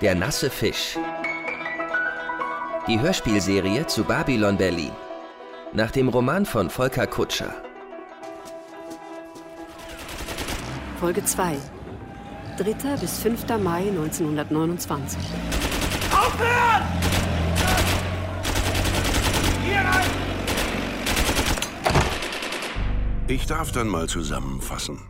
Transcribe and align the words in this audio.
Der 0.00 0.14
nasse 0.14 0.48
Fisch. 0.48 0.96
Die 2.86 3.00
Hörspielserie 3.00 3.84
zu 3.88 4.04
Babylon 4.04 4.56
Berlin. 4.56 4.92
Nach 5.72 5.90
dem 5.90 6.08
Roman 6.08 6.46
von 6.46 6.70
Volker 6.70 7.08
Kutscher. 7.08 7.52
Folge 11.00 11.24
2. 11.24 11.56
3. 12.58 12.96
bis 12.96 13.18
5. 13.18 13.48
Mai 13.60 13.88
1929. 13.88 15.18
Aufhören! 16.12 16.82
Hier 19.64 19.78
rein! 19.78 20.06
Ich 23.26 23.46
darf 23.46 23.72
dann 23.72 23.88
mal 23.88 24.08
zusammenfassen. 24.08 25.00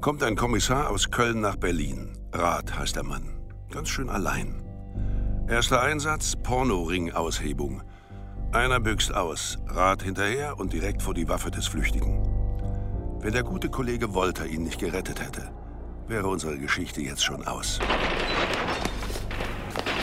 Kommt 0.00 0.22
ein 0.22 0.36
Kommissar 0.36 0.88
aus 0.88 1.10
Köln 1.10 1.40
nach 1.40 1.56
Berlin. 1.56 2.16
Rath 2.32 2.78
heißt 2.78 2.94
der 2.94 3.02
Mann. 3.02 3.37
Ganz 3.78 3.90
schön 3.90 4.10
allein. 4.10 4.60
Erster 5.46 5.80
Einsatz, 5.80 6.34
Pornoring-Aushebung. 6.42 7.84
Einer 8.50 8.80
büxt 8.80 9.14
aus, 9.14 9.56
Rath 9.68 10.02
hinterher 10.02 10.58
und 10.58 10.72
direkt 10.72 11.00
vor 11.00 11.14
die 11.14 11.28
Waffe 11.28 11.52
des 11.52 11.68
Flüchtigen. 11.68 12.20
Wenn 13.20 13.34
der 13.34 13.44
gute 13.44 13.68
Kollege 13.68 14.14
Wolter 14.14 14.46
ihn 14.46 14.64
nicht 14.64 14.80
gerettet 14.80 15.24
hätte, 15.24 15.52
wäre 16.08 16.26
unsere 16.26 16.58
Geschichte 16.58 17.02
jetzt 17.02 17.22
schon 17.22 17.46
aus. 17.46 17.78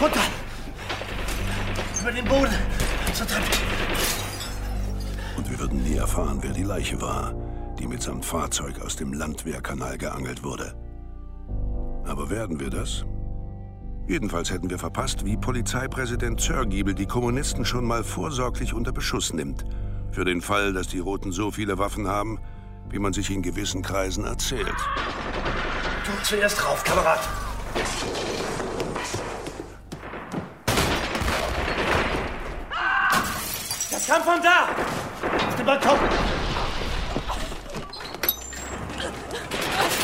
Runter! 0.02 0.22
Über 2.02 2.12
den 2.14 2.24
Boden! 2.24 2.56
Zur 3.12 3.28
Treppe! 3.28 3.58
Und 5.36 5.52
wir 5.52 5.60
würden 5.60 5.84
nie 5.84 5.98
erfahren, 5.98 6.38
wer 6.40 6.54
die 6.54 6.64
Leiche 6.64 7.02
war, 7.02 7.36
die 7.78 7.88
mitsamt 7.88 8.24
Fahrzeug 8.24 8.80
aus 8.80 8.96
dem 8.96 9.12
Landwehrkanal 9.12 9.98
geangelt 9.98 10.46
wurde. 10.46 10.74
Aber 12.06 12.30
werden 12.30 12.58
wir 12.58 12.70
das? 12.70 13.04
Jedenfalls 14.08 14.52
hätten 14.52 14.70
wir 14.70 14.78
verpasst, 14.78 15.26
wie 15.26 15.36
Polizeipräsident 15.36 16.40
Zörgiebel 16.40 16.94
die 16.94 17.08
Kommunisten 17.08 17.66
schon 17.66 17.86
mal 17.86 18.04
vorsorglich 18.04 18.74
unter 18.74 18.92
Beschuss 18.92 19.34
nimmt. 19.34 19.66
Für 20.12 20.26
den 20.26 20.42
Fall, 20.42 20.74
dass 20.74 20.88
die 20.88 21.00
Roten 21.00 21.32
so 21.32 21.50
viele 21.50 21.80
Waffen 21.80 22.08
haben, 22.08 22.40
wie 22.90 23.00
man 23.00 23.14
sich 23.14 23.32
in 23.32 23.42
gewissen 23.42 23.82
Kreisen 23.82 24.26
erzählt. 24.26 24.76
Du 26.06 26.24
zuerst 26.24 26.62
drauf, 26.62 26.84
Kamerad! 26.84 27.20
Das 33.90 34.08
kam 34.08 34.22
von 34.22 34.40
da! 34.44 34.70
Auf 35.48 35.56
dem 35.56 35.66
Balkon! 35.66 35.98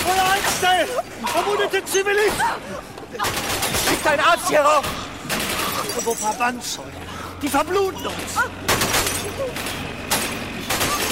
Feuer 0.04 0.32
einstellen! 0.34 0.88
Verwundete 1.28 1.86
Zivilist! 1.86 3.51
Schickt 4.02 4.14
ein 4.14 4.20
Arzt 4.20 4.50
hier 4.50 4.62
rauf! 4.62 4.84
Wo 6.04 6.14
Verbandszeugen? 6.16 6.92
Die 7.40 7.48
verbluten 7.48 8.08
uns! 8.08 8.40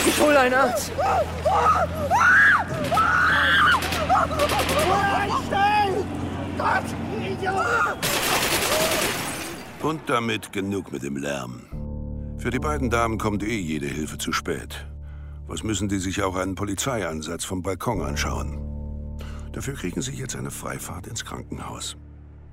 Ich 0.07 0.19
hole 0.19 0.39
einen 0.39 0.55
Arzt! 0.55 0.91
Und 9.83 10.01
damit 10.07 10.51
genug 10.51 10.91
mit 10.91 11.03
dem 11.03 11.17
Lärm. 11.17 11.61
Für 12.39 12.49
die 12.49 12.59
beiden 12.59 12.89
Damen 12.89 13.19
kommt 13.19 13.43
eh 13.43 13.59
jede 13.59 13.87
Hilfe 13.87 14.17
zu 14.17 14.31
spät. 14.31 14.87
Was 15.45 15.61
müssen 15.61 15.89
die 15.89 15.99
sich 15.99 16.23
auch 16.23 16.35
einen 16.35 16.55
Polizeieinsatz 16.55 17.45
vom 17.45 17.61
Balkon 17.61 18.01
anschauen? 18.01 18.65
Dafür 19.51 19.75
kriegen 19.75 20.01
sie 20.01 20.13
jetzt 20.13 20.35
eine 20.35 20.49
Freifahrt 20.49 21.05
ins 21.05 21.23
Krankenhaus. 21.23 21.95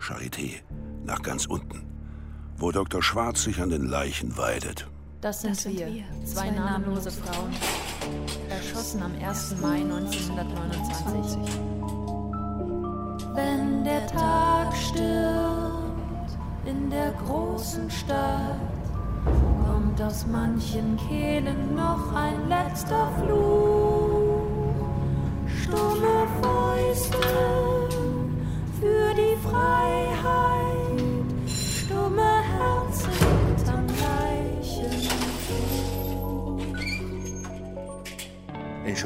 Charité, 0.00 0.62
nach 1.05 1.22
ganz 1.22 1.47
unten, 1.47 1.84
wo 2.56 2.72
Dr. 2.72 3.02
Schwarz 3.02 3.42
sich 3.42 3.61
an 3.61 3.70
den 3.70 3.86
Leichen 3.86 4.36
weidet. 4.36 4.89
Das 5.20 5.42
sind, 5.42 5.64
wir, 5.64 6.05
zwei 6.24 6.51
namenlose 6.51 7.11
Frauen, 7.11 7.52
erschossen 8.48 9.02
am 9.02 9.12
1. 9.20 9.56
Mai 9.61 9.80
1929. 9.80 11.40
Wenn 13.35 13.85
der 13.85 14.06
Tag 14.06 14.74
stirbt 14.77 16.39
in 16.64 16.90
der 16.90 17.12
großen 17.12 17.90
Stadt, 17.90 18.61
kommt 19.67 20.01
aus 20.01 20.27
manchen 20.27 20.96
Kehlen 21.08 21.74
noch 21.74 22.14
ein 22.14 22.48
letzter 22.48 23.11
Fluch. 23.20 24.36
Stumme 25.46 26.26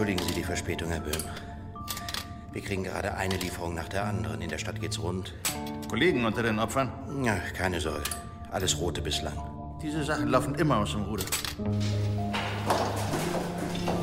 Entschuldigen 0.00 0.26
Sie 0.28 0.34
die 0.40 0.44
Verspätung, 0.44 0.88
Herr 0.88 1.00
Böhm. 1.00 1.22
Wir 2.52 2.62
kriegen 2.62 2.84
gerade 2.84 3.16
eine 3.16 3.36
Lieferung 3.36 3.74
nach 3.74 3.86
der 3.86 4.06
anderen. 4.06 4.40
In 4.40 4.48
der 4.48 4.56
Stadt 4.56 4.80
geht's 4.80 4.98
rund. 4.98 5.34
Kollegen 5.90 6.24
unter 6.24 6.42
den 6.42 6.58
Opfern? 6.58 6.90
Ja, 7.22 7.34
keine 7.54 7.82
Sorge. 7.82 8.04
Alles 8.50 8.80
Rote 8.80 9.02
bislang. 9.02 9.34
Diese 9.82 10.02
Sachen 10.02 10.28
laufen 10.28 10.54
immer 10.54 10.78
aus 10.78 10.92
dem 10.92 11.02
Ruder. 11.02 11.24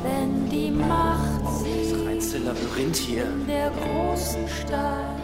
Wenn 0.04 0.48
die 0.48 0.70
Macht 0.70 1.42
Das 1.44 1.62
siegt 1.64 2.06
reinste 2.06 2.38
Labyrinth 2.38 2.96
hier. 2.96 3.24
in 3.24 3.46
der 3.48 3.70
großen 3.72 4.46
Stadt, 4.46 5.20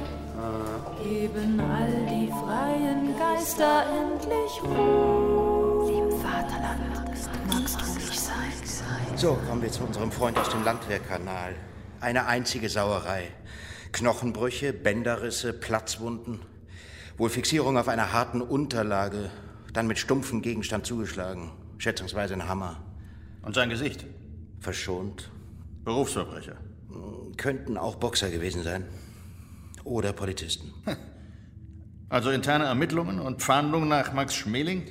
geben 1.04 1.60
all 1.60 1.92
die 2.10 2.26
freien 2.32 3.16
Geister 3.16 3.84
endlich 4.02 4.60
Ruhe. 4.64 5.86
Lieb 5.88 6.20
Vaterland, 6.20 6.80
magst 7.52 7.80
du. 7.80 8.03
So, 9.16 9.38
kommen 9.48 9.62
wir 9.62 9.70
zu 9.70 9.84
unserem 9.84 10.10
Freund 10.10 10.36
aus 10.36 10.48
dem 10.48 10.64
Landwehrkanal. 10.64 11.54
Eine 12.00 12.26
einzige 12.26 12.68
Sauerei. 12.68 13.28
Knochenbrüche, 13.92 14.72
Bänderrisse, 14.72 15.52
Platzwunden. 15.52 16.40
Wohl 17.16 17.30
Fixierung 17.30 17.78
auf 17.78 17.86
einer 17.86 18.12
harten 18.12 18.42
Unterlage. 18.42 19.30
Dann 19.72 19.86
mit 19.86 19.98
stumpfem 19.98 20.42
Gegenstand 20.42 20.84
zugeschlagen. 20.84 21.52
Schätzungsweise 21.78 22.34
ein 22.34 22.48
Hammer. 22.48 22.82
Und 23.42 23.54
sein 23.54 23.70
Gesicht? 23.70 24.04
Verschont. 24.58 25.30
Berufsverbrecher. 25.84 26.56
Könnten 27.36 27.78
auch 27.78 27.94
Boxer 27.94 28.30
gewesen 28.30 28.64
sein. 28.64 28.84
Oder 29.84 30.12
Polizisten. 30.12 30.74
Also 32.08 32.30
interne 32.30 32.64
Ermittlungen 32.64 33.20
und 33.20 33.42
Fahndung 33.42 33.86
nach 33.86 34.12
Max 34.12 34.34
Schmeling? 34.34 34.82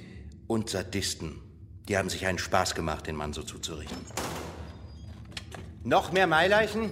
Und 0.48 0.70
Sadisten. 0.70 1.43
Die 1.88 1.98
haben 1.98 2.10
sich 2.10 2.26
einen 2.26 2.38
Spaß 2.38 2.76
gemacht, 2.76 3.08
den 3.08 3.16
Mann 3.16 3.34
so 3.34 3.44
zuzurichten. 3.44 3.98
Noch 5.84 6.12
mehr 6.14 6.28
Maileichen? 6.28 6.92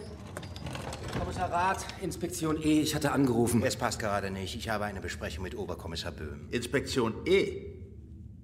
Kommissar 1.18 1.52
Rath, 1.52 1.85
Inspektion 2.02 2.62
E, 2.62 2.81
ich 2.81 2.94
hatte 2.94 3.12
angerufen. 3.12 3.63
Es 3.63 3.75
passt 3.75 4.00
gerade 4.00 4.31
nicht. 4.31 4.56
Ich 4.56 4.69
habe 4.69 4.85
eine 4.85 5.00
Besprechung 5.00 5.44
mit 5.44 5.57
Oberkommissar 5.57 6.12
Böhm. 6.12 6.47
Inspektion 6.52 7.13
E. 7.25 7.68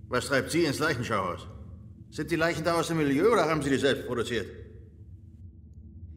Was 0.07 0.27
treibt 0.27 0.51
Sie 0.51 0.63
ins 0.63 0.79
Leichenschauhaus? 0.79 1.47
Sind 2.11 2.31
die 2.31 2.37
Leichen 2.37 2.63
da 2.63 2.75
aus 2.75 2.87
dem 2.87 2.97
Milieu 2.97 3.33
oder 3.33 3.49
haben 3.49 3.61
Sie 3.61 3.69
die 3.69 3.77
selbst 3.77 4.07
produziert? 4.07 4.47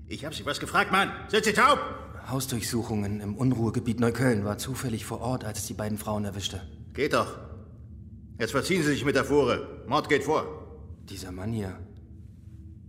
Ich 0.06 0.24
habe 0.24 0.34
Sie 0.34 0.46
was 0.46 0.60
gefragt, 0.60 0.92
Mann. 0.92 1.10
Sind 1.28 1.44
Sie 1.44 1.52
taub? 1.52 1.80
Hausdurchsuchungen 2.28 3.20
im 3.20 3.36
Unruhegebiet 3.36 3.98
Neukölln 3.98 4.44
war 4.44 4.58
zufällig 4.58 5.04
vor 5.04 5.20
Ort, 5.20 5.44
als 5.44 5.58
es 5.58 5.66
die 5.66 5.74
beiden 5.74 5.98
Frauen 5.98 6.24
erwischte. 6.24 6.60
Geht 6.92 7.14
doch. 7.14 7.49
Jetzt 8.40 8.52
verziehen 8.52 8.82
Sie 8.82 8.88
sich 8.88 9.04
mit 9.04 9.16
der 9.16 9.26
Fuhre. 9.26 9.84
Mord 9.86 10.08
geht 10.08 10.24
vor. 10.24 10.46
Dieser 11.10 11.30
Mann 11.30 11.52
hier. 11.52 11.78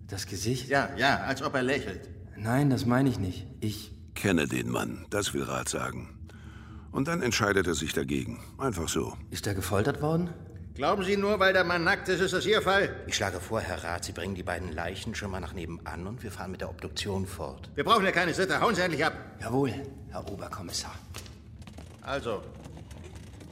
Das 0.07 0.25
Gesicht? 0.25 0.69
Ja, 0.69 0.89
ja, 0.95 1.17
als 1.27 1.43
ob 1.43 1.53
er 1.55 1.61
lächelt. 1.61 2.09
Nein, 2.37 2.69
das 2.69 2.85
meine 2.85 3.09
ich 3.09 3.19
nicht. 3.19 3.45
Ich. 3.59 3.91
Kenne 4.15 4.47
den 4.47 4.69
Mann, 4.69 5.05
das 5.09 5.33
will 5.33 5.43
Rat 5.43 5.67
sagen. 5.67 6.17
Und 6.93 7.09
dann 7.09 7.21
entscheidet 7.21 7.67
er 7.67 7.75
sich 7.75 7.91
dagegen. 7.91 8.41
Einfach 8.57 8.87
so. 8.87 9.17
Ist 9.29 9.45
er 9.45 9.53
gefoltert 9.53 10.01
worden? 10.01 10.29
Glauben 10.73 11.03
Sie 11.03 11.17
nur, 11.17 11.37
weil 11.41 11.51
der 11.51 11.65
Mann 11.65 11.83
nackt 11.83 12.07
ist, 12.07 12.21
ist 12.21 12.33
das 12.33 12.45
Ihr 12.45 12.61
Fall? 12.61 12.95
Ich 13.07 13.15
schlage 13.17 13.41
vor, 13.41 13.59
Herr 13.59 13.83
Rath, 13.83 14.05
Sie 14.05 14.13
bringen 14.13 14.35
die 14.35 14.43
beiden 14.43 14.71
Leichen 14.71 15.15
schon 15.15 15.31
mal 15.31 15.41
nach 15.41 15.53
nebenan 15.53 16.07
und 16.07 16.23
wir 16.23 16.31
fahren 16.31 16.51
mit 16.51 16.61
der 16.61 16.69
Obduktion 16.69 17.25
fort. 17.25 17.69
Wir 17.75 17.83
brauchen 17.83 18.05
ja 18.05 18.11
keine 18.13 18.33
Sitte. 18.33 18.61
Hauen 18.61 18.73
Sie 18.73 18.81
endlich 18.81 19.05
ab. 19.05 19.13
Jawohl, 19.41 19.73
Herr 20.11 20.31
Oberkommissar. 20.31 20.95
Also, 22.01 22.41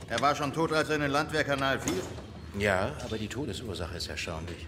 er 0.10 0.22
war 0.22 0.36
schon 0.36 0.54
tot, 0.54 0.74
als 0.74 0.90
er 0.90 0.96
in 0.96 1.02
den 1.02 1.12
Landwehrkanal 1.12 1.80
fiel? 1.80 2.02
Ja, 2.58 2.92
aber 3.06 3.18
die 3.18 3.28
Todesursache 3.28 3.98
ist 3.98 4.10
erstaunlich. 4.10 4.68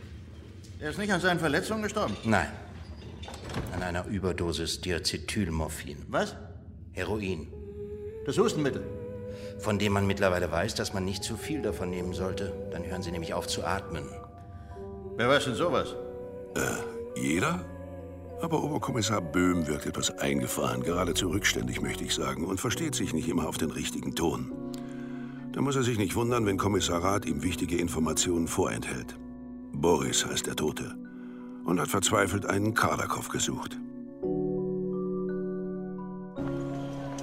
Er 0.80 0.92
ist 0.92 1.00
nicht 1.00 1.12
an 1.12 1.22
seinen 1.22 1.40
Verletzungen 1.40 1.84
gestorben. 1.84 2.16
Nein. 2.24 2.48
An 3.74 3.84
einer 3.84 4.06
Überdosis 4.06 4.82
Diacetylmorphin. 4.82 6.06
Was? 6.10 6.36
Heroin. 6.94 7.48
Das 8.26 8.38
Hustenmittel. 8.38 8.84
Von 9.60 9.80
dem 9.80 9.94
man 9.94 10.08
mittlerweile 10.08 10.52
weiß, 10.52 10.76
dass 10.76 10.94
man 10.94 11.06
nicht 11.06 11.24
zu 11.24 11.38
viel 11.38 11.62
davon 11.62 11.90
nehmen 11.90 12.14
sollte. 12.14 12.54
Dann 12.72 12.86
hören 12.86 13.02
sie 13.02 13.12
nämlich 13.12 13.34
auf 13.34 13.48
zu 13.48 13.64
atmen. 13.64 14.08
Wer 15.18 15.30
weiß 15.30 15.46
denn 15.46 15.56
sowas? 15.56 15.96
Äh, 16.56 17.20
jeder? 17.20 17.66
Aber 18.42 18.64
Oberkommissar 18.64 19.22
Böhm 19.22 19.68
wirkt 19.68 19.86
etwas 19.86 20.18
eingefahren, 20.18 20.82
geradezu 20.82 21.30
rückständig, 21.30 21.80
möchte 21.80 22.04
ich 22.04 22.16
sagen, 22.16 22.46
und 22.46 22.60
versteht 22.60 22.96
sich 22.96 23.14
nicht 23.14 23.30
immer 23.30 23.48
auf 23.48 23.58
den 23.58 23.70
richtigen 23.70 24.16
Ton. 24.16 24.52
Da 25.54 25.62
muss 25.62 25.76
er 25.76 25.84
sich 25.84 25.98
nicht 25.98 26.16
wundern, 26.16 26.46
wenn 26.46 26.58
Kommissar 26.58 27.04
Rath 27.04 27.26
ihm 27.26 27.44
wichtige 27.44 27.78
Informationen 27.78 28.48
vorenthält. 28.48 29.18
Boris 29.74 30.26
heißt 30.26 30.48
der 30.48 30.56
Tote 30.56 30.96
und 31.66 31.80
hat 31.80 31.90
verzweifelt 31.90 32.46
einen 32.46 32.74
Kardakow 32.74 33.28
gesucht. 33.28 33.78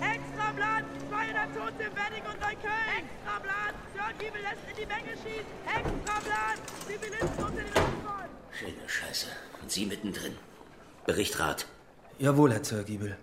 Extrablatt! 0.00 0.84
200 1.08 1.56
Tote 1.56 1.82
in 1.82 1.92
Wedding 1.96 2.24
und 2.30 2.40
Neukölln! 2.40 2.98
Extrablatt! 2.98 3.74
Sir 3.94 4.12
Giebel 4.18 4.42
lässt 4.42 4.64
in 4.68 4.76
die 4.76 4.86
Menge 4.86 5.16
schießen! 5.16 5.54
Extrablatt! 5.66 6.60
Zivilisten 6.86 7.44
unter 7.44 7.62
den 7.62 7.72
Opfern! 7.72 8.28
Schöne 8.52 8.88
Scheiße. 8.88 9.26
Und 9.62 9.70
Sie 9.70 9.86
mittendrin. 9.86 10.32
Bericht 11.06 11.38
Rat. 11.40 11.66
Jawohl, 12.18 12.52
Herr 12.52 12.62
Zörgiebel. 12.62 13.16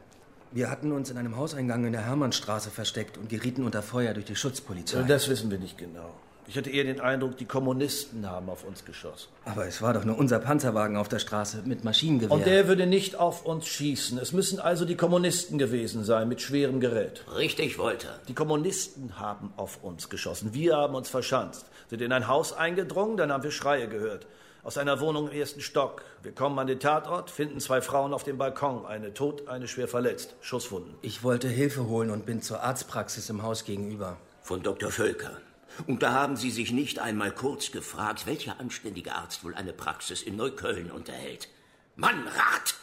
Wir 0.56 0.72
hatten 0.72 0.94
uns 0.94 1.12
in 1.12 1.18
einem 1.18 1.36
Hauseingang 1.36 1.84
in 1.84 1.92
der 1.92 2.06
Hermannstraße 2.06 2.69
versteckt 2.69 3.18
und 3.18 3.28
gerieten 3.28 3.66
unter 3.66 3.81
Feuer 3.81 4.13
durch 4.13 4.25
die 4.25 4.38
Schutzpolizei. 4.38 5.04
Das 5.04 5.28
wissen 5.28 5.52
wir 5.52 5.60
nicht 5.60 5.78
genau. 5.78 6.13
Ich 6.48 6.56
hatte 6.56 6.69
eher 6.69 6.86
den 6.86 7.02
Eindruck, 7.02 7.36
die 7.36 7.44
Kommunisten 7.44 8.25
haben 8.25 8.48
auf 8.48 8.63
uns 8.63 8.86
geschossen. 8.86 9.28
Aber 9.44 9.68
es 9.68 9.81
war 9.81 9.94
doch 9.94 10.06
nur 10.06 10.18
unser 10.18 10.40
Panzerwagen 10.40 10.96
auf 10.96 11.10
der 11.10 11.19
Straße 11.19 11.63
mit 11.66 11.84
Maschinengewehr. 11.84 12.31
Und 12.31 12.46
der 12.46 12.69
würde 12.69 12.86
nicht 12.86 13.18
auf 13.18 13.46
uns 13.46 13.68
schießen. 13.68 14.18
Es 14.18 14.31
müssen 14.31 14.62
also 14.62 14.86
die 14.86 14.96
Kommunisten 14.96 15.57
gewesen 15.57 16.06
sein 16.06 16.30
mit 16.30 16.40
schwerem 16.40 16.80
Gerät. 16.80 17.25
Richtig, 17.36 17.78
Wolter. 17.78 18.22
Die 18.30 18.34
Kommunisten 18.34 19.19
haben 19.19 19.52
auf 19.57 19.84
uns 19.84 20.07
geschossen. 20.07 20.54
Wir 20.54 20.78
haben 20.78 20.96
uns 20.96 21.10
verschanzt, 21.10 21.66
sind 21.90 22.02
in 22.02 22.13
ein 22.13 22.30
Haus 22.30 22.54
eingedrungen, 22.54 23.18
dann 23.18 23.30
haben 23.30 23.44
wir 23.44 23.52
Schreie 23.52 23.90
gehört. 23.90 24.25
Aus 24.66 24.80
einer 24.80 25.00
Wohnung 25.00 25.30
im 25.30 25.40
ersten 25.40 25.62
Stock. 25.62 26.02
Wir 26.24 26.32
kommen 26.32 26.58
an 26.58 26.66
den 26.66 26.80
Tatort, 26.80 27.30
finden 27.30 27.60
zwei 27.60 27.82
Frauen 27.82 28.16
auf 28.16 28.24
dem 28.24 28.40
Balkon. 28.40 28.88
Eine 28.88 29.14
tot, 29.14 29.48
eine 29.48 29.68
schwer 29.68 29.88
verletzt. 29.88 30.34
Schusswunden. 30.42 30.96
Ich 31.04 31.22
wollte 31.22 31.48
Hilfe 31.48 31.86
holen 31.86 32.10
und 32.10 32.26
bin 32.26 32.42
zur 32.42 32.64
Arztpraxis 32.64 33.30
im 33.30 33.44
Haus 33.44 33.64
gegenüber. 33.64 34.18
Von 34.42 34.64
Dr. 34.64 34.90
Völker. 34.90 35.38
Und 35.86 36.02
da 36.02 36.14
haben 36.14 36.36
Sie 36.36 36.50
sich 36.50 36.72
nicht 36.72 36.98
einmal 36.98 37.32
kurz 37.32 37.72
gefragt, 37.72 38.26
welcher 38.26 38.60
anständige 38.60 39.14
Arzt 39.14 39.44
wohl 39.44 39.54
eine 39.54 39.72
Praxis 39.72 40.24
in 40.24 40.36
Neukölln 40.36 40.90
unterhält. 40.90 41.48
Mann, 41.96 42.28
Rat! 42.28 42.74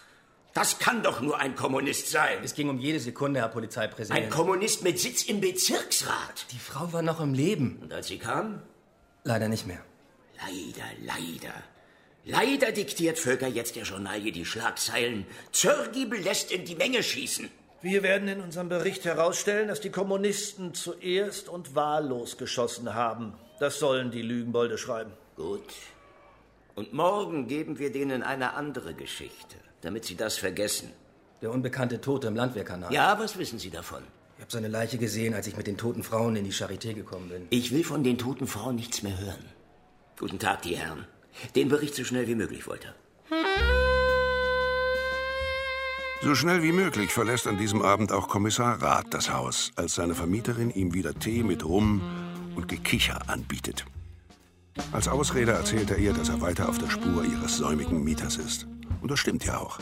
Das 0.55 0.79
kann 0.79 1.03
doch 1.03 1.21
nur 1.21 1.41
ein 1.41 1.57
Kommunist 1.57 2.11
sein. 2.11 2.39
Es 2.45 2.55
ging 2.55 2.69
um 2.69 2.79
jede 2.79 3.01
Sekunde, 3.01 3.41
Herr 3.41 3.49
Polizeipräsident. 3.49 4.23
Ein 4.23 4.31
Kommunist 4.31 4.85
mit 4.85 5.01
Sitz 5.01 5.25
im 5.25 5.41
Bezirksrat. 5.41 6.47
Die 6.53 6.61
Frau 6.61 6.93
war 6.93 7.03
noch 7.03 7.21
im 7.21 7.35
Leben. 7.35 7.81
Und 7.83 7.93
als 7.93 8.07
sie 8.07 8.19
kam? 8.19 8.63
Leider 9.25 9.49
nicht 9.49 9.67
mehr. 9.67 9.81
Leider, 10.37 10.87
leider. 11.01 11.55
Leider 12.25 12.71
diktiert 12.71 13.19
Völker 13.19 13.49
jetzt 13.49 13.75
der 13.75 13.83
Journalie 13.83 14.31
die 14.31 14.45
Schlagzeilen. 14.45 15.27
Zörgiebel 15.51 16.21
lässt 16.21 16.53
in 16.53 16.65
die 16.65 16.77
Menge 16.77 17.03
schießen. 17.03 17.49
Wir 17.83 18.05
werden 18.05 18.29
in 18.29 18.41
unserem 18.41 18.69
Bericht 18.69 19.05
herausstellen, 19.05 19.67
dass 19.67 19.81
die 19.81 19.91
Kommunisten 19.91 20.73
zuerst 20.73 21.49
und 21.49 21.75
wahllos 21.75 22.39
geschossen 22.39 22.95
haben. 22.95 23.35
Das 23.59 23.81
sollen 23.81 24.13
die 24.13 24.23
Lügenbolde 24.23 24.79
schreiben. 24.79 25.11
Gut. 25.37 25.65
Und 26.77 26.93
morgen 26.93 27.49
geben 27.49 27.81
wir 27.81 27.91
denen 27.91 28.23
eine 28.23 28.55
andere 28.55 28.95
Geschichte, 28.95 29.57
damit 29.81 30.05
sie 30.05 30.15
das 30.15 30.37
vergessen. 30.37 30.93
Der 31.43 31.51
unbekannte 31.51 32.01
Tote 32.01 32.29
im 32.29 32.37
Landwehrkanal. 32.37 32.93
Ja, 32.93 33.19
was 33.19 33.37
wissen 33.37 33.59
Sie 33.59 33.71
davon? 33.71 34.05
Ich 34.37 34.43
habe 34.43 34.53
seine 34.53 34.69
Leiche 34.69 34.97
gesehen, 34.97 35.35
als 35.35 35.49
ich 35.49 35.57
mit 35.57 35.67
den 35.67 35.77
toten 35.77 36.05
Frauen 36.05 36.37
in 36.37 36.45
die 36.45 36.53
Charité 36.53 36.95
gekommen 36.95 37.29
bin. 37.29 37.49
Ich 37.51 37.73
will 37.73 37.83
von 37.83 38.05
den 38.05 38.17
toten 38.17 38.47
Frauen 38.47 38.77
nichts 38.77 39.03
mehr 39.03 39.19
hören. 39.19 39.45
Guten 40.19 40.39
Tag, 40.39 40.63
die 40.63 40.77
Herren. 40.77 41.05
Den 41.55 41.69
Bericht 41.69 41.95
so 41.95 42.05
schnell 42.05 42.29
wie 42.29 42.35
möglich, 42.35 42.67
Wolter. 42.67 42.95
So 46.23 46.37
schnell 46.37 46.63
wie 46.63 46.73
möglich 46.73 47.13
verlässt 47.13 47.49
an 47.49 47.59
diesem 47.59 47.83
Abend 47.83 48.13
auch 48.13 48.29
Kommissar 48.29 48.81
Rath 48.81 49.07
das 49.11 49.33
Haus, 49.33 49.73
als 49.75 49.97
seine 49.97 50.15
Vermieterin 50.15 50.71
ihm 50.71 50.95
wieder 50.95 51.15
Tee 51.15 51.43
mit 51.43 51.65
Rum 51.65 52.01
und 52.55 52.69
Gekicher 52.69 53.29
anbietet. 53.29 53.85
Als 54.93 55.09
Ausrede 55.09 55.53
erzählt 55.53 55.91
er 55.91 55.99
ihr, 55.99 56.13
dass 56.13 56.29
er 56.29 56.41
weiter 56.41 56.69
auf 56.69 56.79
der 56.79 56.91
Spur 56.91 57.25
ihres 57.25 57.57
säumigen 57.57 58.05
Mieters 58.05 58.37
ist. 58.37 58.69
Und 59.01 59.11
das 59.11 59.19
stimmt 59.19 59.45
ja 59.45 59.59
auch. 59.59 59.81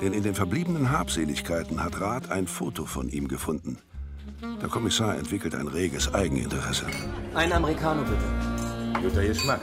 Denn 0.00 0.12
in 0.12 0.22
den 0.22 0.34
verbliebenen 0.34 0.90
Habseligkeiten 0.90 1.82
hat 1.82 2.00
Rath 2.00 2.30
ein 2.30 2.46
Foto 2.46 2.86
von 2.86 3.08
ihm 3.08 3.26
gefunden. 3.26 3.78
Der 4.62 4.68
Kommissar 4.68 5.16
entwickelt 5.18 5.54
ein 5.54 5.66
reges 5.66 6.14
Eigeninteresse. 6.14 6.86
Ein 7.34 7.52
Americano 7.52 8.02
bitte. 8.02 9.02
Guter 9.02 9.26
Geschmack. 9.26 9.60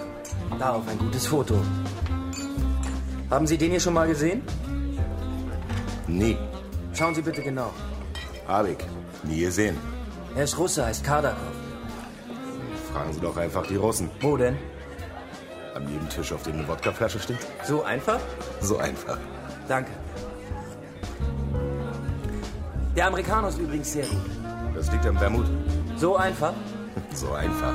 Darauf 0.59 0.88
ein 0.88 0.97
gutes 0.97 1.27
Foto. 1.27 1.55
Haben 3.29 3.45
Sie 3.45 3.57
den 3.57 3.71
hier 3.71 3.79
schon 3.79 3.94
mal 3.94 4.07
gesehen? 4.07 4.41
Nie. 6.07 6.38
Schauen 6.94 7.13
Sie 7.13 7.21
bitte 7.21 7.41
genau. 7.41 7.71
Hab 8.47 8.67
ich. 8.67 8.77
Nie 9.23 9.41
gesehen. 9.41 9.77
Er 10.35 10.44
ist 10.44 10.57
Russe, 10.57 10.85
heißt 10.85 11.03
Kardakov. 11.03 11.38
Fragen 12.91 13.13
Sie 13.13 13.19
doch 13.19 13.38
einfach 13.38 13.67
die 13.67 13.75
Russen. 13.75 14.09
Wo 14.21 14.38
denn? 14.38 14.57
An 15.75 15.88
jedem 15.89 16.09
Tisch, 16.09 16.31
auf 16.31 16.44
dem 16.44 16.53
eine 16.53 16.67
Wodkaflasche 16.67 17.19
steht. 17.19 17.38
So 17.63 17.83
einfach? 17.83 18.19
So 18.61 18.77
einfach. 18.77 19.17
Danke. 19.67 19.91
Der 22.95 23.07
Amerikaner 23.07 23.50
ist 23.50 23.59
übrigens 23.59 23.91
sehr 23.91 24.07
gut. 24.07 24.21
Das 24.73 24.91
liegt 24.91 25.05
am 25.05 25.19
Wermut. 25.19 25.45
So 25.97 26.15
einfach? 26.15 26.53
So 27.13 27.33
einfach. 27.33 27.73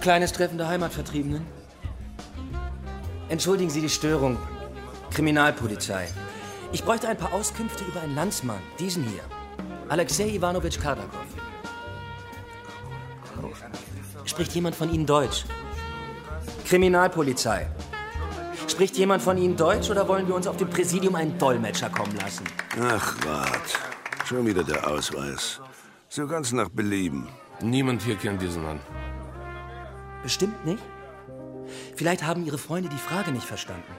Kleines 0.00 0.32
Treffen 0.32 0.58
der 0.58 0.68
Heimatvertriebenen. 0.68 1.46
Entschuldigen 3.28 3.70
Sie 3.70 3.80
die 3.80 3.88
Störung. 3.88 4.38
Kriminalpolizei. 5.10 6.08
Ich 6.72 6.84
bräuchte 6.84 7.08
ein 7.08 7.16
paar 7.16 7.32
Auskünfte 7.32 7.84
über 7.84 8.00
einen 8.00 8.14
Landsmann. 8.14 8.60
Diesen 8.78 9.04
hier. 9.04 9.22
Alexei 9.88 10.28
Ivanovich 10.28 10.80
Kardakov. 10.80 11.24
Spricht 14.24 14.54
jemand 14.54 14.76
von 14.76 14.92
Ihnen 14.92 15.06
Deutsch? 15.06 15.44
Kriminalpolizei. 16.66 17.66
Spricht 18.66 18.96
jemand 18.96 19.22
von 19.22 19.38
Ihnen 19.38 19.56
Deutsch 19.56 19.90
oder 19.90 20.06
wollen 20.06 20.28
wir 20.28 20.34
uns 20.34 20.46
auf 20.46 20.58
dem 20.58 20.68
Präsidium 20.68 21.14
einen 21.14 21.38
Dolmetscher 21.38 21.88
kommen 21.88 22.14
lassen? 22.16 22.44
Ach, 22.80 23.26
Rat. 23.26 23.78
Schon 24.26 24.46
wieder 24.46 24.62
der 24.62 24.86
Ausweis. 24.86 25.60
So 26.10 26.26
ganz 26.26 26.52
nach 26.52 26.68
Belieben. 26.68 27.28
Niemand 27.61 28.01
hier 28.01 28.15
kennt 28.15 28.41
diesen 28.41 28.63
Mann. 28.63 28.79
Bestimmt 30.23 30.65
nicht? 30.65 30.83
Vielleicht 31.95 32.23
haben 32.25 32.45
Ihre 32.45 32.57
Freunde 32.57 32.89
die 32.89 32.97
Frage 32.97 33.31
nicht 33.31 33.45
verstanden. 33.45 33.93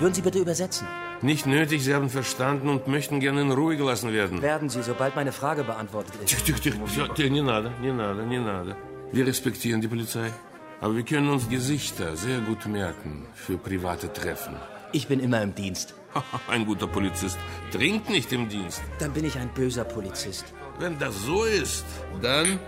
Würden 0.00 0.14
Sie 0.14 0.22
bitte 0.22 0.38
übersetzen? 0.38 0.86
Nicht 1.22 1.46
nötig, 1.46 1.84
Sie 1.84 1.94
haben 1.94 2.10
verstanden 2.10 2.68
und 2.68 2.88
möchten 2.88 3.20
gerne 3.20 3.40
in 3.40 3.52
Ruhe 3.52 3.76
gelassen 3.76 4.12
werden. 4.12 4.42
Werden 4.42 4.68
Sie, 4.68 4.82
sobald 4.82 5.16
meine 5.16 5.32
Frage 5.32 5.64
beantwortet 5.64 6.14
ist. 6.16 6.28
Тихо, 6.28 6.42
тихо, 6.44 6.60
тихо. 6.60 6.86
Все, 6.86 7.06
тихо, 7.14 7.30
не 7.30 7.42
надо, 7.42 7.70
не 7.80 7.92
надо, 7.92 8.22
не 8.24 8.38
надо. 8.38 8.76
Wir 9.12 9.26
respektieren 9.26 9.80
die 9.80 9.88
Polizei. 9.88 10.30
Aber 10.80 10.94
wir 10.94 11.04
können 11.04 11.30
uns 11.30 11.48
Gesichter 11.48 12.16
sehr 12.16 12.40
gut 12.40 12.66
merken 12.66 13.26
für 13.34 13.56
private 13.56 14.12
Treffen. 14.12 14.56
Ich 14.92 15.08
bin 15.08 15.20
immer 15.20 15.40
im 15.40 15.54
Dienst. 15.54 15.94
Ein 16.48 16.66
guter 16.66 16.86
Polizist 16.86 17.38
trinkt 17.72 18.10
nicht 18.10 18.32
im 18.32 18.48
Dienst. 18.48 18.82
Dann 18.98 19.12
bin 19.12 19.24
ich 19.24 19.38
ein 19.38 19.48
böser 19.54 19.84
Polizist. 19.84 20.44
Wenn 20.78 20.98
das 20.98 21.14
so 21.22 21.44
ist, 21.44 21.86
dann 22.20 22.58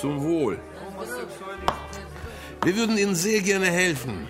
zum 0.00 0.22
Wohl. 0.22 0.58
Wir 2.62 2.76
würden 2.76 2.98
Ihnen 2.98 3.14
sehr 3.14 3.40
gerne 3.40 3.66
helfen, 3.66 4.28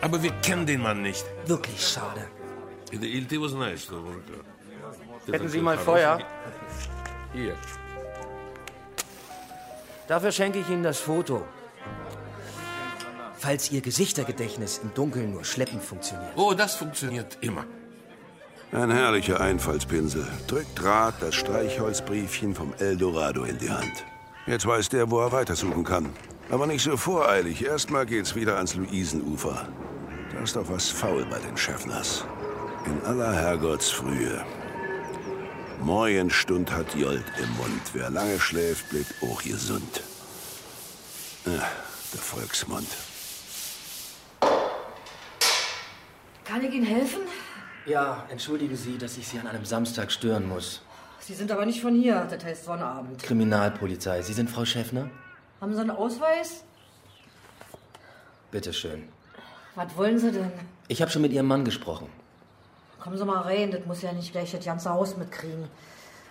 aber 0.00 0.22
wir 0.22 0.30
kennen 0.42 0.66
den 0.66 0.82
Mann 0.82 1.02
nicht. 1.02 1.24
Wirklich 1.46 1.86
schade. 1.86 2.26
Hätten 5.30 5.48
Sie 5.48 5.60
mal 5.60 5.78
Feuer? 5.78 6.18
Hier. 7.32 7.54
Dafür 10.08 10.32
schenke 10.32 10.58
ich 10.58 10.68
Ihnen 10.68 10.82
das 10.82 10.98
Foto. 10.98 11.44
Falls 13.36 13.70
Ihr 13.70 13.80
Gesichtergedächtnis 13.80 14.78
im 14.78 14.94
Dunkeln 14.94 15.32
nur 15.32 15.44
schleppend 15.44 15.82
funktioniert. 15.82 16.32
Oh, 16.36 16.54
das 16.54 16.76
funktioniert 16.76 17.38
immer. 17.40 17.64
Ein 18.72 18.90
herrlicher 18.90 19.40
Einfallspinsel. 19.40 20.26
Drückt 20.46 20.82
Rat 20.82 21.14
das 21.20 21.34
Streichholzbriefchen 21.34 22.54
vom 22.54 22.74
Eldorado 22.78 23.44
in 23.44 23.58
die 23.58 23.70
Hand. 23.70 24.04
Jetzt 24.46 24.66
weiß 24.66 24.90
der, 24.90 25.10
wo 25.10 25.20
er 25.20 25.32
weitersuchen 25.32 25.84
kann. 25.84 26.12
Aber 26.50 26.66
nicht 26.66 26.82
so 26.82 26.96
voreilig. 26.98 27.64
Erstmal 27.64 28.04
geht's 28.04 28.34
wieder 28.34 28.56
ans 28.56 28.74
Luisenufer. 28.74 29.68
Da 30.32 30.40
ist 30.40 30.54
doch 30.54 30.68
was 30.68 30.90
faul 30.90 31.24
bei 31.30 31.38
den 31.38 31.56
Schäffners. 31.56 32.26
In 32.84 33.00
aller 33.06 33.32
Herrgottsfrühe. 33.32 34.44
Morgenstund 35.80 36.70
hat 36.70 36.94
Jolt 36.94 37.24
im 37.38 37.50
Mund. 37.56 37.82
Wer 37.94 38.10
lange 38.10 38.38
schläft, 38.38 38.90
bleibt 38.90 39.14
auch 39.22 39.42
gesund. 39.42 40.02
Ah, 41.46 41.66
der 42.12 42.20
Volksmund. 42.20 42.88
Kann 46.44 46.62
ich 46.62 46.74
Ihnen 46.74 46.86
helfen? 46.86 47.20
Ja, 47.86 48.26
entschuldigen 48.28 48.76
Sie, 48.76 48.98
dass 48.98 49.16
ich 49.16 49.26
Sie 49.26 49.38
an 49.38 49.46
einem 49.46 49.64
Samstag 49.64 50.12
stören 50.12 50.46
muss. 50.46 50.82
Sie 51.26 51.32
sind 51.32 51.50
aber 51.50 51.64
nicht 51.64 51.80
von 51.80 51.94
hier, 51.94 52.26
das 52.28 52.44
heißt 52.44 52.64
Sonnabend. 52.66 53.22
Kriminalpolizei. 53.22 54.20
Sie 54.20 54.34
sind 54.34 54.50
Frau 54.50 54.66
Schäffner? 54.66 55.08
Haben 55.58 55.74
Sie 55.74 55.80
einen 55.80 55.90
Ausweis? 55.90 56.64
Bitteschön. 58.50 59.08
Was 59.74 59.96
wollen 59.96 60.18
Sie 60.18 60.32
denn? 60.32 60.52
Ich 60.88 61.00
habe 61.00 61.10
schon 61.10 61.22
mit 61.22 61.32
Ihrem 61.32 61.46
Mann 61.46 61.64
gesprochen. 61.64 62.08
Kommen 63.00 63.16
Sie 63.16 63.24
mal 63.24 63.40
rein, 63.40 63.70
das 63.70 63.86
muss 63.86 64.02
ja 64.02 64.12
nicht 64.12 64.32
gleich 64.32 64.52
das 64.52 64.62
ganze 64.62 64.90
Haus 64.90 65.16
mitkriegen. 65.16 65.64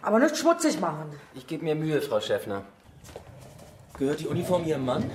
Aber 0.03 0.19
nicht 0.19 0.37
schmutzig 0.37 0.79
machen. 0.79 1.09
Ich 1.33 1.47
gebe 1.47 1.63
mir 1.63 1.73
Mühe, 1.73 1.99
Frau 1.99 2.21
Schäffner. 2.21 2.63
Gehört 3.97 4.19
die 4.19 4.27
Uniform 4.27 4.63
Ihrem 4.63 4.85
Mann? 4.85 5.09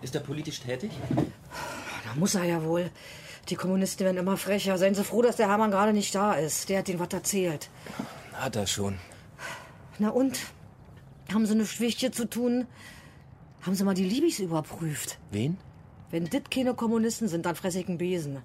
Ist 0.00 0.14
er 0.14 0.22
politisch 0.22 0.60
tätig? 0.60 0.90
Da 1.14 2.14
muss 2.18 2.34
er 2.34 2.44
ja 2.44 2.64
wohl. 2.64 2.90
Die 3.50 3.56
Kommunisten 3.56 4.06
werden 4.06 4.16
immer 4.16 4.38
frecher. 4.38 4.78
Seien 4.78 4.94
Sie 4.94 5.04
froh, 5.04 5.20
dass 5.20 5.36
der 5.36 5.48
Hermann 5.48 5.70
gerade 5.70 5.92
nicht 5.92 6.14
da 6.14 6.32
ist. 6.32 6.70
Der 6.70 6.78
hat 6.78 6.88
Ihnen 6.88 6.98
was 6.98 7.12
erzählt. 7.12 7.68
Hat 8.40 8.56
er 8.56 8.66
schon. 8.66 8.98
Na 9.98 10.08
und? 10.08 10.38
Haben 11.30 11.44
Sie 11.44 11.54
nichts 11.54 11.78
Wichtiges 11.78 12.16
zu 12.16 12.24
tun? 12.24 12.66
Haben 13.60 13.74
Sie 13.74 13.84
mal 13.84 13.92
die 13.92 14.04
Liebis 14.04 14.38
überprüft? 14.38 15.18
Wen? 15.30 15.58
Wenn 16.10 16.24
dit 16.24 16.50
keine 16.50 16.72
Kommunisten 16.72 17.28
sind, 17.28 17.44
dann 17.44 17.54
fress 17.54 17.74
ich 17.74 17.86
einen 17.86 17.98
Besen. 17.98 18.38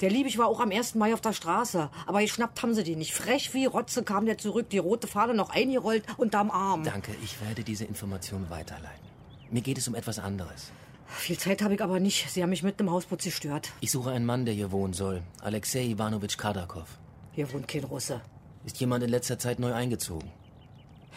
Der 0.00 0.10
Liebig 0.10 0.38
war 0.38 0.46
auch 0.46 0.60
am 0.60 0.70
1. 0.70 0.94
Mai 0.94 1.12
auf 1.12 1.20
der 1.20 1.32
Straße. 1.32 1.90
Aber 2.06 2.20
geschnappt 2.20 2.62
haben 2.62 2.72
sie 2.72 2.84
den 2.84 3.00
nicht. 3.00 3.12
Frech 3.12 3.52
wie 3.52 3.66
Rotze 3.66 4.04
kam 4.04 4.26
der 4.26 4.38
zurück, 4.38 4.70
die 4.70 4.78
rote 4.78 5.08
Fahne 5.08 5.34
noch 5.34 5.50
eingerollt 5.50 6.04
unterm 6.18 6.52
Arm. 6.52 6.84
Danke, 6.84 7.12
ich 7.24 7.40
werde 7.40 7.64
diese 7.64 7.84
Information 7.84 8.48
weiterleiten. 8.48 9.08
Mir 9.50 9.62
geht 9.62 9.76
es 9.76 9.88
um 9.88 9.96
etwas 9.96 10.20
anderes. 10.20 10.70
Viel 11.08 11.36
Zeit 11.36 11.62
habe 11.62 11.74
ich 11.74 11.82
aber 11.82 11.98
nicht. 11.98 12.30
Sie 12.30 12.44
haben 12.44 12.50
mich 12.50 12.62
mitten 12.62 12.84
im 12.84 12.92
Hausputz 12.92 13.24
gestört. 13.24 13.72
Ich 13.80 13.90
suche 13.90 14.12
einen 14.12 14.24
Mann, 14.24 14.44
der 14.44 14.54
hier 14.54 14.70
wohnen 14.70 14.94
soll. 14.94 15.22
Alexei 15.40 15.82
Ivanovich 15.86 16.38
Kardakov. 16.38 16.86
Hier 17.32 17.52
wohnt 17.52 17.66
kein 17.66 17.82
Russe. 17.82 18.20
Ist 18.64 18.78
jemand 18.80 19.02
in 19.04 19.10
letzter 19.10 19.38
Zeit 19.38 19.58
neu 19.58 19.72
eingezogen? 19.72 20.30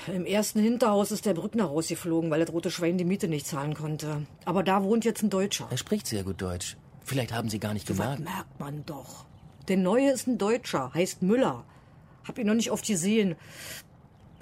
Im 0.08 0.26
ersten 0.26 0.60
Hinterhaus 0.60 1.12
ist 1.12 1.26
der 1.26 1.34
Brückner 1.34 1.66
rausgeflogen, 1.66 2.30
weil 2.30 2.42
das 2.42 2.52
rote 2.52 2.70
Schwein 2.70 2.98
die 2.98 3.06
Miete 3.06 3.28
nicht 3.28 3.48
zahlen 3.48 3.74
konnte. 3.74 4.26
Aber 4.44 4.62
da 4.62 4.84
wohnt 4.84 5.06
jetzt 5.06 5.24
ein 5.24 5.30
Deutscher. 5.30 5.68
Er 5.70 5.78
spricht 5.78 6.08
sehr 6.08 6.24
gut 6.24 6.42
Deutsch. 6.42 6.76
Vielleicht 7.04 7.34
haben 7.34 7.50
Sie 7.50 7.60
gar 7.60 7.74
nicht 7.74 7.88
gemerkt. 7.88 8.20
Was 8.20 8.34
merkt 8.34 8.60
man 8.60 8.86
doch. 8.86 9.26
Der 9.68 9.78
Neue 9.78 10.12
ist 10.12 10.28
ein 10.28 10.38
Deutscher, 10.38 10.94
heißt 10.94 11.22
Müller. 11.22 11.64
Hab 12.28 12.38
ihn 12.38 12.48
noch 12.48 12.54
nicht 12.56 12.72
oft 12.72 12.86
gesehen. 12.86 13.36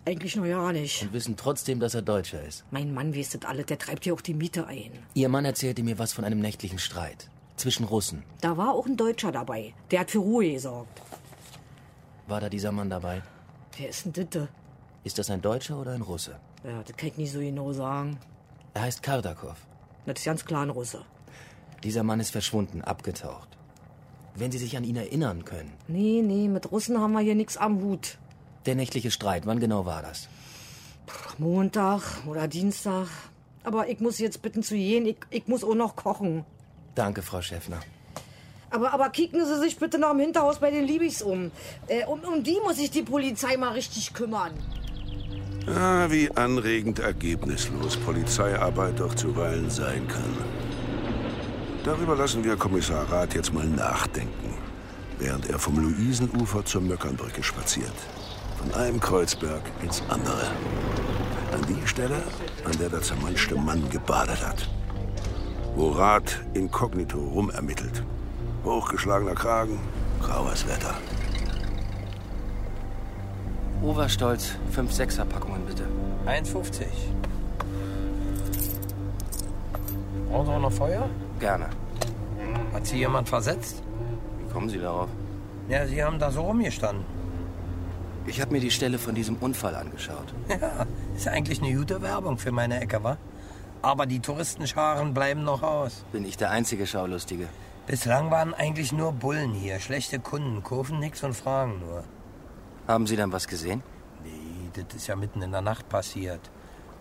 Eigentlich 0.06 0.36
noch 0.36 0.46
ja 0.46 0.72
nicht. 0.74 1.02
Und 1.02 1.14
wissen 1.14 1.38
trotzdem, 1.38 1.80
dass 1.80 1.94
er 1.94 2.02
Deutscher 2.02 2.44
ist. 2.44 2.66
Mein 2.72 2.94
Mann 2.94 3.16
weiß 3.16 3.32
das 3.32 3.46
alles, 3.46 3.68
der 3.68 3.78
treibt 3.78 4.04
hier 4.04 4.14
auch 4.14 4.22
die 4.22 4.34
Miete 4.34 4.68
ein. 4.68 4.92
Ihr 5.14 5.30
Mann 5.30 5.46
erzählte 5.46 5.84
mir 5.84 6.00
was 6.00 6.14
von 6.14 6.26
einem 6.26 6.40
nächtlichen 6.40 6.80
Streit. 6.80 7.30
Zwischen 7.56 7.86
Russen. 7.86 8.24
Da 8.42 8.58
war 8.58 8.74
auch 8.74 8.86
ein 8.86 8.98
Deutscher 8.98 9.32
dabei. 9.32 9.74
Der 9.92 10.02
hat 10.02 10.12
für 10.12 10.20
Ruhe 10.20 10.52
gesorgt. 10.52 11.02
War 12.28 12.42
da 12.42 12.50
dieser 12.50 12.72
Mann 12.72 12.90
dabei? 12.90 13.22
Wer 13.78 13.90
ist 13.90 14.06
denn 14.06 14.14
Ditte? 14.14 14.48
Ist 15.04 15.18
das 15.18 15.30
ein 15.30 15.42
Deutscher 15.42 15.78
oder 15.78 15.92
ein 15.92 16.02
Russe? 16.02 16.36
Ja, 16.64 16.82
das 16.84 16.96
kann 16.96 17.10
ich 17.10 17.18
nicht 17.18 17.32
so 17.32 17.40
genau 17.40 17.74
sagen. 17.74 18.18
Er 18.74 18.84
heißt 18.84 19.04
Kardakov. 19.04 19.58
Das 20.06 20.20
ist 20.20 20.26
ganz 20.26 20.46
klar 20.46 20.64
ein 20.64 20.70
Russe. 20.70 21.04
Dieser 21.84 22.04
Mann 22.04 22.20
ist 22.20 22.32
verschwunden, 22.32 22.82
abgetaucht. 22.82 23.50
Wenn 24.36 24.52
Sie 24.52 24.58
sich 24.58 24.78
an 24.78 24.84
ihn 24.84 24.96
erinnern 24.96 25.44
können. 25.46 25.72
Nee, 25.88 26.22
nee, 26.24 26.48
mit 26.48 26.72
Russen 26.72 27.00
haben 27.00 27.14
wir 27.14 27.20
hier 27.20 27.36
nichts 27.36 27.58
am 27.58 27.82
Hut. 27.82 28.18
Der 28.66 28.76
nächtliche 28.76 29.12
Streit, 29.12 29.46
wann 29.46 29.60
genau 29.60 29.86
war 29.86 30.02
das? 30.02 30.30
Montag 31.38 32.02
oder 32.26 32.48
Dienstag. 32.48 33.08
Aber 33.64 33.90
ich 33.90 34.00
muss 34.00 34.20
jetzt 34.20 34.42
bitten 34.42 34.64
zu 34.64 34.76
gehen. 34.76 35.06
Ich, 35.06 35.18
ich 35.30 35.48
muss 35.48 35.64
auch 35.64 35.76
noch 35.76 35.96
kochen. 35.96 36.46
Danke, 36.96 37.22
Frau 37.22 37.42
Schäffner. 37.42 37.80
Aber, 38.74 38.92
aber 38.92 39.10
kicken 39.10 39.46
Sie 39.46 39.60
sich 39.60 39.78
bitte 39.78 40.00
noch 40.00 40.12
im 40.12 40.20
Hinterhaus 40.20 40.58
bei 40.58 40.72
den 40.72 40.86
Liebis 40.86 41.22
um. 41.22 41.52
Äh, 41.88 42.06
um. 42.06 42.20
Um 42.22 42.44
die 42.44 42.58
muss 42.64 42.78
sich 42.78 42.90
die 42.90 43.04
Polizei 43.04 43.56
mal 43.56 43.74
richtig 43.74 44.14
kümmern. 44.14 44.52
Ah, 45.68 46.08
wie 46.10 46.30
anregend 46.32 46.98
ergebnislos 46.98 47.98
Polizeiarbeit 47.98 49.00
doch 49.00 49.14
zuweilen 49.14 49.70
sein 49.70 50.08
kann. 50.08 50.36
Darüber 51.84 52.16
lassen 52.16 52.44
wir 52.44 52.56
Kommissar 52.56 53.12
Rath 53.12 53.36
jetzt 53.36 53.54
mal 53.54 53.66
nachdenken, 53.66 54.56
während 55.20 55.50
er 55.50 55.60
vom 55.60 55.78
Luisenufer 55.78 56.66
zur 56.66 56.82
Möckernbrücke 56.82 57.44
spaziert. 57.44 57.94
Von 58.58 58.74
einem 58.74 59.00
Kreuzberg 59.00 59.62
ins 59.84 60.02
andere. 60.10 60.48
An 61.52 61.62
die 61.70 61.88
Stelle, 61.88 62.24
an 62.66 62.78
der 62.80 62.90
der 62.90 63.02
zermanschte 63.02 63.56
Mann 63.56 63.88
gebadet 63.92 64.44
hat. 64.46 64.68
Wo 65.76 65.90
Rath 65.92 66.44
inkognito 66.56 67.20
rumermittelt. 67.20 68.04
Hochgeschlagener 68.64 69.36
Kragen, 69.36 69.78
graues 70.22 70.66
Wetter. 70.68 70.94
Oberstolz, 73.82 74.56
5 74.72 74.92
6er 74.92 75.26
Packungen 75.26 75.66
bitte. 75.66 75.84
1,50. 76.26 76.86
Brauchen 80.30 80.46
Sie 80.46 80.52
auch 80.54 80.60
noch 80.62 80.72
Feuer? 80.72 81.10
Gerne. 81.40 81.66
Hat 82.74 82.88
Sie 82.88 82.98
jemand 82.98 83.28
versetzt? 83.28 83.84
Wie 84.40 84.54
kommen 84.54 84.70
Sie 84.70 84.80
darauf? 84.80 85.10
Ja, 85.68 85.86
Sie 85.86 86.02
haben 86.02 86.18
da 86.18 86.32
so 86.32 86.44
rumgestanden. 86.44 87.04
Ich 88.26 88.40
habe 88.40 88.54
mir 88.54 88.62
die 88.62 88.72
Stelle 88.72 88.98
von 88.98 89.14
diesem 89.14 89.36
Unfall 89.36 89.76
angeschaut. 89.76 90.34
Ja, 90.50 90.86
ist 91.16 91.28
eigentlich 91.28 91.62
eine 91.62 91.76
gute 91.76 92.02
Werbung 92.02 92.38
für 92.38 92.54
meine 92.54 92.80
Ecke, 92.80 93.04
wa? 93.04 93.18
Aber 93.82 94.06
die 94.06 94.22
Touristenscharen 94.22 95.14
bleiben 95.14 95.44
noch 95.44 95.62
aus. 95.62 96.06
Bin 96.14 96.24
ich 96.24 96.38
der 96.38 96.50
einzige 96.52 96.88
Schaulustige? 96.88 97.50
Bislang 97.86 98.32
waren 98.32 98.54
eigentlich 98.54 98.94
nur 98.94 99.12
Bullen 99.12 99.54
hier, 99.54 99.78
schlechte 99.82 100.18
Kunden, 100.18 100.64
kurven 100.64 101.00
nix 101.00 101.22
und 101.22 101.34
fragen 101.34 101.80
nur. 101.80 102.06
Haben 102.88 103.08
Sie 103.08 103.18
dann 103.18 103.34
was 103.34 103.46
gesehen? 103.46 103.84
Nee, 104.24 104.70
das 104.74 104.96
ist 104.96 105.08
ja 105.08 105.18
mitten 105.18 105.42
in 105.42 105.52
der 105.52 105.62
Nacht 105.62 105.90
passiert. 105.90 106.50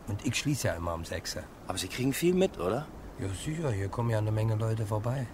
Und 0.09 0.27
ich 0.27 0.35
schließe 0.35 0.67
ja 0.67 0.75
immer 0.75 0.95
um 0.95 1.05
6 1.05 1.37
Uhr. 1.37 1.43
Aber 1.69 1.79
Sie 1.79 1.87
kriegen 1.87 2.13
viel 2.13 2.35
mit, 2.35 2.59
oder? 2.59 2.87
Ja, 3.21 3.29
sicher, 3.29 3.71
hier 3.71 3.89
kommen 3.89 4.11
ja 4.11 4.19
eine 4.19 4.33
Menge 4.33 4.57
Leute 4.57 4.85
vorbei. 4.85 5.29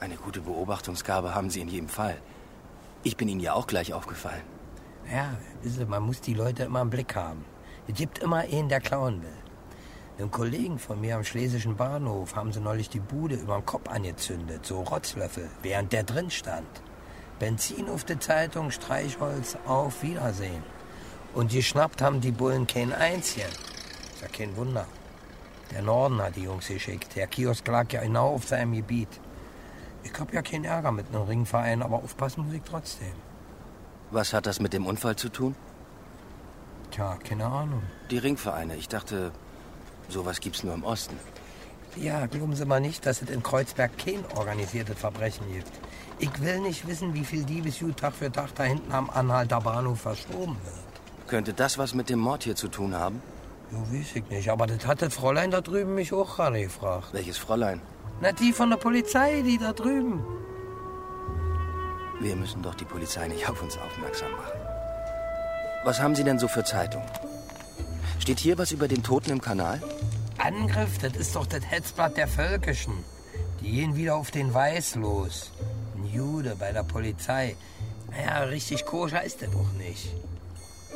Eine 0.00 0.16
gute 0.16 0.40
Beobachtungsgabe 0.40 1.34
haben 1.34 1.50
Sie 1.50 1.60
in 1.60 1.68
jedem 1.68 1.88
Fall. 1.88 2.16
Ich 3.02 3.18
bin 3.18 3.28
Ihnen 3.28 3.40
ja 3.40 3.52
auch 3.52 3.66
gleich 3.66 3.92
aufgefallen. 3.92 4.42
Ja, 5.12 5.36
wissen 5.62 5.78
Sie, 5.80 5.84
man 5.84 6.04
muss 6.04 6.22
die 6.22 6.34
Leute 6.34 6.64
immer 6.64 6.80
im 6.80 6.88
Blick 6.88 7.14
haben. 7.14 7.44
Es 7.86 7.94
gibt 7.94 8.20
immer 8.20 8.38
einen, 8.38 8.70
der 8.70 8.80
klauen 8.80 9.22
will. 9.22 9.45
Einem 10.18 10.30
Kollegen 10.30 10.78
von 10.78 10.98
mir 10.98 11.16
am 11.16 11.24
Schlesischen 11.24 11.76
Bahnhof 11.76 12.36
haben 12.36 12.50
sie 12.50 12.60
neulich 12.60 12.88
die 12.88 13.00
Bude 13.00 13.34
über 13.34 13.58
den 13.58 13.66
Kopf 13.66 13.86
angezündet, 13.90 14.64
so 14.64 14.80
Rotzlöffel, 14.80 15.50
während 15.60 15.92
der 15.92 16.04
drin 16.04 16.30
stand. 16.30 16.66
Benzin 17.38 17.90
auf 17.90 18.04
die 18.04 18.18
Zeitung, 18.18 18.70
Streichholz, 18.70 19.58
auf 19.66 20.02
Wiedersehen. 20.02 20.62
Und 21.34 21.52
geschnappt 21.52 22.00
haben 22.00 22.22
die 22.22 22.30
Bullen 22.30 22.66
kein 22.66 22.94
einzigen. 22.94 23.50
Ist 24.14 24.22
ja 24.22 24.28
kein 24.28 24.56
Wunder. 24.56 24.86
Der 25.72 25.82
Norden 25.82 26.22
hat 26.22 26.36
die 26.36 26.44
Jungs 26.44 26.68
geschickt. 26.68 27.14
Der 27.14 27.26
Kiosk 27.26 27.68
lag 27.68 27.92
ja 27.92 28.00
genau 28.00 28.30
auf 28.30 28.48
seinem 28.48 28.72
Gebiet. 28.72 29.20
Ich 30.02 30.18
hab 30.18 30.32
ja 30.32 30.40
keinen 30.40 30.64
Ärger 30.64 30.92
mit 30.92 31.08
einem 31.08 31.24
Ringverein, 31.24 31.82
aber 31.82 31.96
aufpassen 31.96 32.46
muss 32.46 32.54
ich 32.54 32.62
trotzdem. 32.62 33.12
Was 34.10 34.32
hat 34.32 34.46
das 34.46 34.60
mit 34.60 34.72
dem 34.72 34.86
Unfall 34.86 35.16
zu 35.16 35.28
tun? 35.28 35.54
Tja, 36.90 37.18
keine 37.22 37.44
Ahnung. 37.44 37.82
Die 38.10 38.16
Ringvereine. 38.16 38.76
Ich 38.76 38.88
dachte, 38.88 39.32
sowas 40.08 40.40
gibt's 40.40 40.62
nur 40.62 40.74
im 40.74 40.84
Osten. 40.84 41.16
Ja, 41.96 42.26
glauben 42.26 42.54
Sie 42.54 42.66
mal 42.66 42.80
nicht, 42.80 43.06
dass 43.06 43.22
es 43.22 43.30
in 43.30 43.42
Kreuzberg 43.42 43.96
kein 43.96 44.24
organisiertes 44.36 44.98
Verbrechen 44.98 45.50
gibt. 45.52 45.70
Ich 46.18 46.42
will 46.42 46.60
nicht 46.60 46.86
wissen, 46.86 47.14
wie 47.14 47.24
viel 47.24 47.44
Diebesgut 47.44 47.96
Tag 47.96 48.14
für 48.14 48.30
Tag 48.30 48.54
da 48.54 48.64
hinten 48.64 48.92
am 48.92 49.08
Anhalter 49.10 49.60
Bahnhof 49.60 50.00
verschoben 50.00 50.56
wird. 50.64 51.28
Könnte 51.28 51.54
das 51.54 51.78
was 51.78 51.94
mit 51.94 52.10
dem 52.10 52.18
Mord 52.18 52.44
hier 52.44 52.54
zu 52.54 52.68
tun 52.68 52.94
haben? 52.94 53.22
Ja, 53.72 53.78
weiß 53.78 54.16
ich 54.16 54.28
nicht. 54.28 54.50
Aber 54.50 54.66
das 54.66 54.86
hat 54.86 55.02
das 55.02 55.14
Fräulein 55.14 55.50
da 55.50 55.60
drüben 55.60 55.94
mich 55.94 56.12
auch 56.12 56.36
gerade 56.36 56.62
gefragt. 56.62 57.08
Welches 57.12 57.38
Fräulein? 57.38 57.80
Na, 58.20 58.32
die 58.32 58.52
von 58.52 58.70
der 58.70 58.76
Polizei, 58.76 59.42
die 59.42 59.58
da 59.58 59.72
drüben. 59.72 60.24
Wir 62.20 62.36
müssen 62.36 62.62
doch 62.62 62.74
die 62.74 62.84
Polizei 62.84 63.28
nicht 63.28 63.48
auf 63.48 63.62
uns 63.62 63.76
aufmerksam 63.76 64.32
machen. 64.32 64.60
Was 65.84 66.00
haben 66.00 66.14
Sie 66.14 66.24
denn 66.24 66.38
so 66.38 66.48
für 66.48 66.64
Zeitungen? 66.64 67.06
Steht 68.26 68.40
hier 68.40 68.58
was 68.58 68.72
über 68.72 68.88
den 68.88 69.04
Toten 69.04 69.30
im 69.30 69.40
Kanal? 69.40 69.80
Angriff, 70.38 70.98
das 70.98 71.14
ist 71.14 71.36
doch 71.36 71.46
das 71.46 71.64
Hetzblatt 71.70 72.16
der 72.16 72.26
Völkischen. 72.26 73.04
Die 73.60 73.70
gehen 73.70 73.94
wieder 73.94 74.16
auf 74.16 74.32
den 74.32 74.52
Weiß 74.52 74.96
los. 74.96 75.52
Ein 75.94 76.12
Jude 76.12 76.56
bei 76.58 76.72
der 76.72 76.82
Polizei. 76.82 77.54
Naja, 78.10 78.40
richtig 78.46 78.84
koscher 78.84 79.22
ist 79.22 79.42
der 79.42 79.48
doch 79.50 79.72
nicht. 79.74 80.12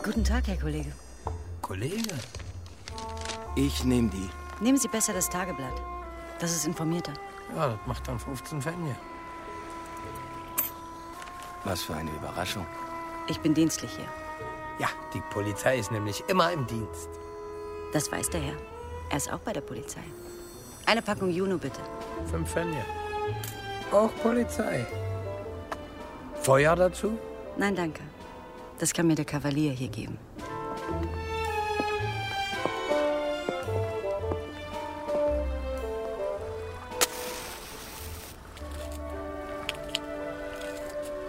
Guten 0.02 0.24
Tag, 0.24 0.48
Herr 0.48 0.56
Kollege. 0.56 0.90
Kollege? 1.62 2.14
Ich 3.54 3.84
nehme 3.84 4.10
die. 4.10 4.64
Nehmen 4.64 4.78
Sie 4.78 4.88
besser 4.88 5.12
das 5.12 5.30
Tageblatt. 5.30 5.80
Das 6.40 6.50
ist 6.50 6.66
informierter. 6.66 7.12
Ja, 7.54 7.68
das 7.68 7.78
macht 7.86 8.08
dann 8.08 8.18
15 8.18 8.60
Pfennige. 8.60 8.96
Was 11.62 11.82
für 11.82 11.94
eine 11.94 12.10
Überraschung. 12.10 12.66
Ich 13.28 13.38
bin 13.38 13.54
dienstlich 13.54 13.92
hier. 13.92 14.08
Ja, 14.80 14.88
die 15.12 15.20
Polizei 15.28 15.78
ist 15.78 15.92
nämlich 15.92 16.24
immer 16.28 16.50
im 16.52 16.66
Dienst. 16.66 17.10
Das 17.92 18.10
weiß 18.10 18.30
der 18.30 18.40
Herr. 18.40 18.56
Er 19.10 19.16
ist 19.18 19.30
auch 19.30 19.40
bei 19.40 19.52
der 19.52 19.60
Polizei. 19.60 20.00
Eine 20.86 21.02
Packung 21.02 21.28
Juno, 21.28 21.58
bitte. 21.58 21.80
Fünf 22.30 22.50
Fenje. 22.50 22.82
Auch 23.92 24.10
Polizei. 24.22 24.86
Feuer 26.40 26.74
dazu? 26.76 27.18
Nein, 27.58 27.76
danke. 27.76 28.00
Das 28.78 28.94
kann 28.94 29.06
mir 29.06 29.16
der 29.16 29.26
Kavalier 29.26 29.72
hier 29.72 29.88
geben. 29.88 30.18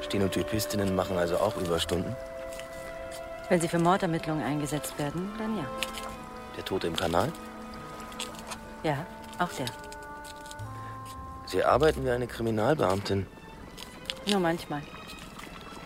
Stenotypistinnen 0.04 0.96
machen 0.96 1.18
also 1.18 1.36
auch 1.36 1.58
Überstunden? 1.58 2.16
Wenn 3.52 3.60
sie 3.60 3.68
für 3.68 3.80
Mordermittlungen 3.80 4.46
eingesetzt 4.46 4.98
werden, 4.98 5.30
dann 5.38 5.58
ja. 5.58 5.66
Der 6.56 6.64
Tote 6.64 6.88
im 6.88 6.96
Kanal? 6.96 7.34
Ja, 8.82 9.06
auch 9.40 9.50
der. 9.50 9.66
Sie 11.48 11.62
arbeiten 11.62 12.06
wie 12.06 12.12
eine 12.12 12.28
Kriminalbeamtin. 12.28 13.28
Nur 14.26 14.40
manchmal. 14.40 14.82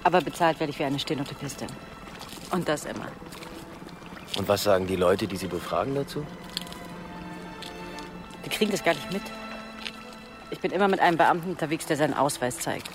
Aber 0.04 0.22
bezahlt 0.22 0.60
werde 0.60 0.70
ich 0.70 0.78
wie 0.78 0.84
eine 0.84 1.00
Stenotypistin. 1.00 1.68
Und 2.52 2.70
das 2.70 2.86
immer. 2.86 3.08
Und 4.38 4.48
was 4.48 4.64
sagen 4.64 4.86
die 4.86 4.96
Leute, 4.96 5.26
die 5.26 5.36
Sie 5.36 5.48
befragen 5.48 5.96
dazu? 5.96 6.24
Die 8.46 8.50
kriegen 8.50 8.70
das 8.70 8.84
gar 8.84 8.94
nicht 8.94 9.12
mit. 9.12 9.24
Ich 10.52 10.60
bin 10.60 10.70
immer 10.70 10.88
mit 10.88 11.00
einem 11.00 11.18
Beamten 11.18 11.50
unterwegs, 11.50 11.88
der 11.88 11.98
seinen 11.98 12.14
Ausweis 12.14 12.60
zeigt. 12.60 12.92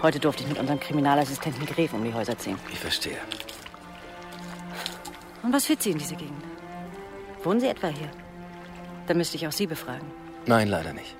Heute 0.00 0.18
durfte 0.18 0.44
ich 0.44 0.48
mit 0.48 0.58
unserem 0.58 0.80
Kriminalassistenten 0.80 1.66
Gref 1.66 1.92
um 1.92 2.02
die 2.02 2.14
Häuser 2.14 2.38
ziehen. 2.38 2.58
Ich 2.72 2.78
verstehe. 2.78 3.18
Und 5.42 5.52
was 5.52 5.66
führt 5.66 5.82
Sie 5.82 5.90
in 5.90 5.98
diese 5.98 6.16
Gegend? 6.16 6.42
Wohnen 7.42 7.60
Sie 7.60 7.66
etwa 7.68 7.88
hier? 7.88 8.10
Dann 9.06 9.16
müsste 9.16 9.36
ich 9.36 9.46
auch 9.46 9.52
Sie 9.52 9.66
befragen. 9.66 10.06
Nein, 10.46 10.68
leider 10.68 10.92
nicht. 10.92 11.16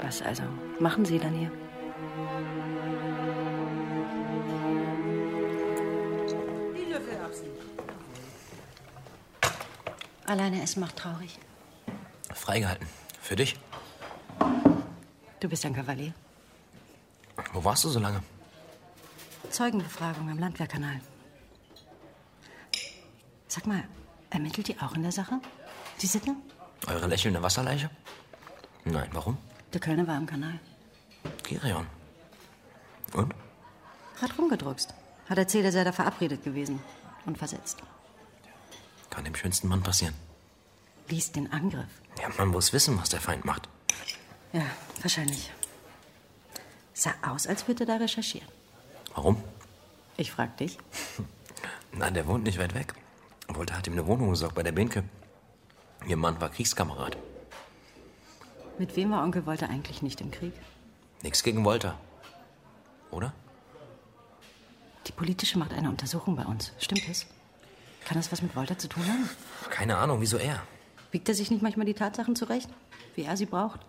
Was 0.00 0.22
also 0.22 0.44
machen 0.78 1.04
Sie 1.04 1.18
dann 1.18 1.34
hier? 1.34 1.50
Die 6.76 6.92
Löffel 6.92 7.16
abziehen. 7.24 7.52
Alleine 10.26 10.62
essen 10.62 10.80
macht 10.80 10.96
traurig. 10.96 11.38
Freigehalten. 12.32 12.86
Für 13.20 13.36
dich. 13.36 13.56
Du 15.40 15.48
bist 15.48 15.64
ein 15.66 15.74
Kavalier. 15.74 16.14
Wo 17.52 17.64
warst 17.64 17.84
du 17.84 17.88
so 17.88 17.98
lange? 17.98 18.22
Zeugenbefragung 19.50 20.30
am 20.30 20.38
Landwehrkanal. 20.38 21.00
Sag 23.54 23.66
mal, 23.66 23.84
ermittelt 24.30 24.70
ihr 24.70 24.82
auch 24.82 24.94
in 24.94 25.02
der 25.02 25.12
Sache? 25.12 25.38
Die 26.00 26.06
Sitte? 26.06 26.34
Eure 26.86 27.06
lächelnde 27.06 27.42
Wasserleiche? 27.42 27.90
Nein, 28.86 29.10
warum? 29.12 29.36
Der 29.74 29.78
Kölner 29.78 30.06
war 30.06 30.16
am 30.16 30.24
Kanal. 30.24 30.58
Gerion. 31.42 31.86
Und? 33.12 33.34
Hat 34.22 34.38
rumgedruckst. 34.38 34.94
Hat 35.28 35.36
erzählt, 35.36 35.66
er 35.66 35.72
sei 35.72 35.84
da 35.84 35.92
verabredet 35.92 36.42
gewesen. 36.42 36.80
Und 37.26 37.36
versetzt. 37.36 37.82
Kann 39.10 39.24
dem 39.24 39.34
schönsten 39.34 39.68
Mann 39.68 39.82
passieren. 39.82 40.14
Liest 41.10 41.36
den 41.36 41.52
Angriff. 41.52 42.00
Ja, 42.22 42.30
man 42.38 42.48
muss 42.48 42.72
wissen, 42.72 42.98
was 42.98 43.10
der 43.10 43.20
Feind 43.20 43.44
macht. 43.44 43.68
Ja, 44.54 44.64
wahrscheinlich. 45.02 45.50
Sah 46.94 47.12
aus, 47.20 47.46
als 47.46 47.68
würde 47.68 47.84
er 47.84 47.86
da 47.88 47.96
recherchieren. 47.96 48.48
Warum? 49.14 49.44
Ich 50.16 50.32
frag 50.32 50.56
dich. 50.56 50.78
Na, 51.92 52.10
der 52.10 52.26
wohnt 52.26 52.44
nicht 52.44 52.58
weit 52.58 52.74
weg. 52.74 52.94
Wollte 53.56 53.76
hat 53.76 53.86
ihm 53.86 53.94
eine 53.94 54.06
Wohnung 54.06 54.30
gesorgt 54.30 54.54
bei 54.54 54.62
der 54.62 54.72
Binke. 54.72 55.04
Ihr 56.06 56.16
Mann 56.16 56.40
war 56.40 56.48
Kriegskamerad. 56.48 57.16
Mit 58.78 58.96
wem 58.96 59.10
war 59.10 59.22
Onkel 59.22 59.46
Wolter 59.46 59.68
eigentlich 59.68 60.02
nicht 60.02 60.20
im 60.20 60.30
Krieg? 60.30 60.52
Nix 61.22 61.42
gegen 61.42 61.64
Wolter. 61.64 61.98
Oder? 63.10 63.32
Die 65.06 65.12
politische 65.12 65.58
macht 65.58 65.72
eine 65.72 65.88
Untersuchung 65.88 66.36
bei 66.36 66.44
uns. 66.44 66.72
Stimmt 66.78 67.08
es? 67.08 67.26
Kann 68.04 68.16
das 68.16 68.32
was 68.32 68.42
mit 68.42 68.56
Wolter 68.56 68.78
zu 68.78 68.88
tun 68.88 69.06
haben? 69.06 69.28
Keine 69.70 69.96
Ahnung, 69.96 70.20
wieso 70.20 70.36
er? 70.36 70.62
Biegt 71.10 71.28
er 71.28 71.34
sich 71.34 71.50
nicht 71.50 71.62
manchmal 71.62 71.86
die 71.86 71.94
Tatsachen 71.94 72.34
zurecht? 72.34 72.68
Wie 73.14 73.22
er 73.22 73.36
sie 73.36 73.46
braucht? 73.46 73.80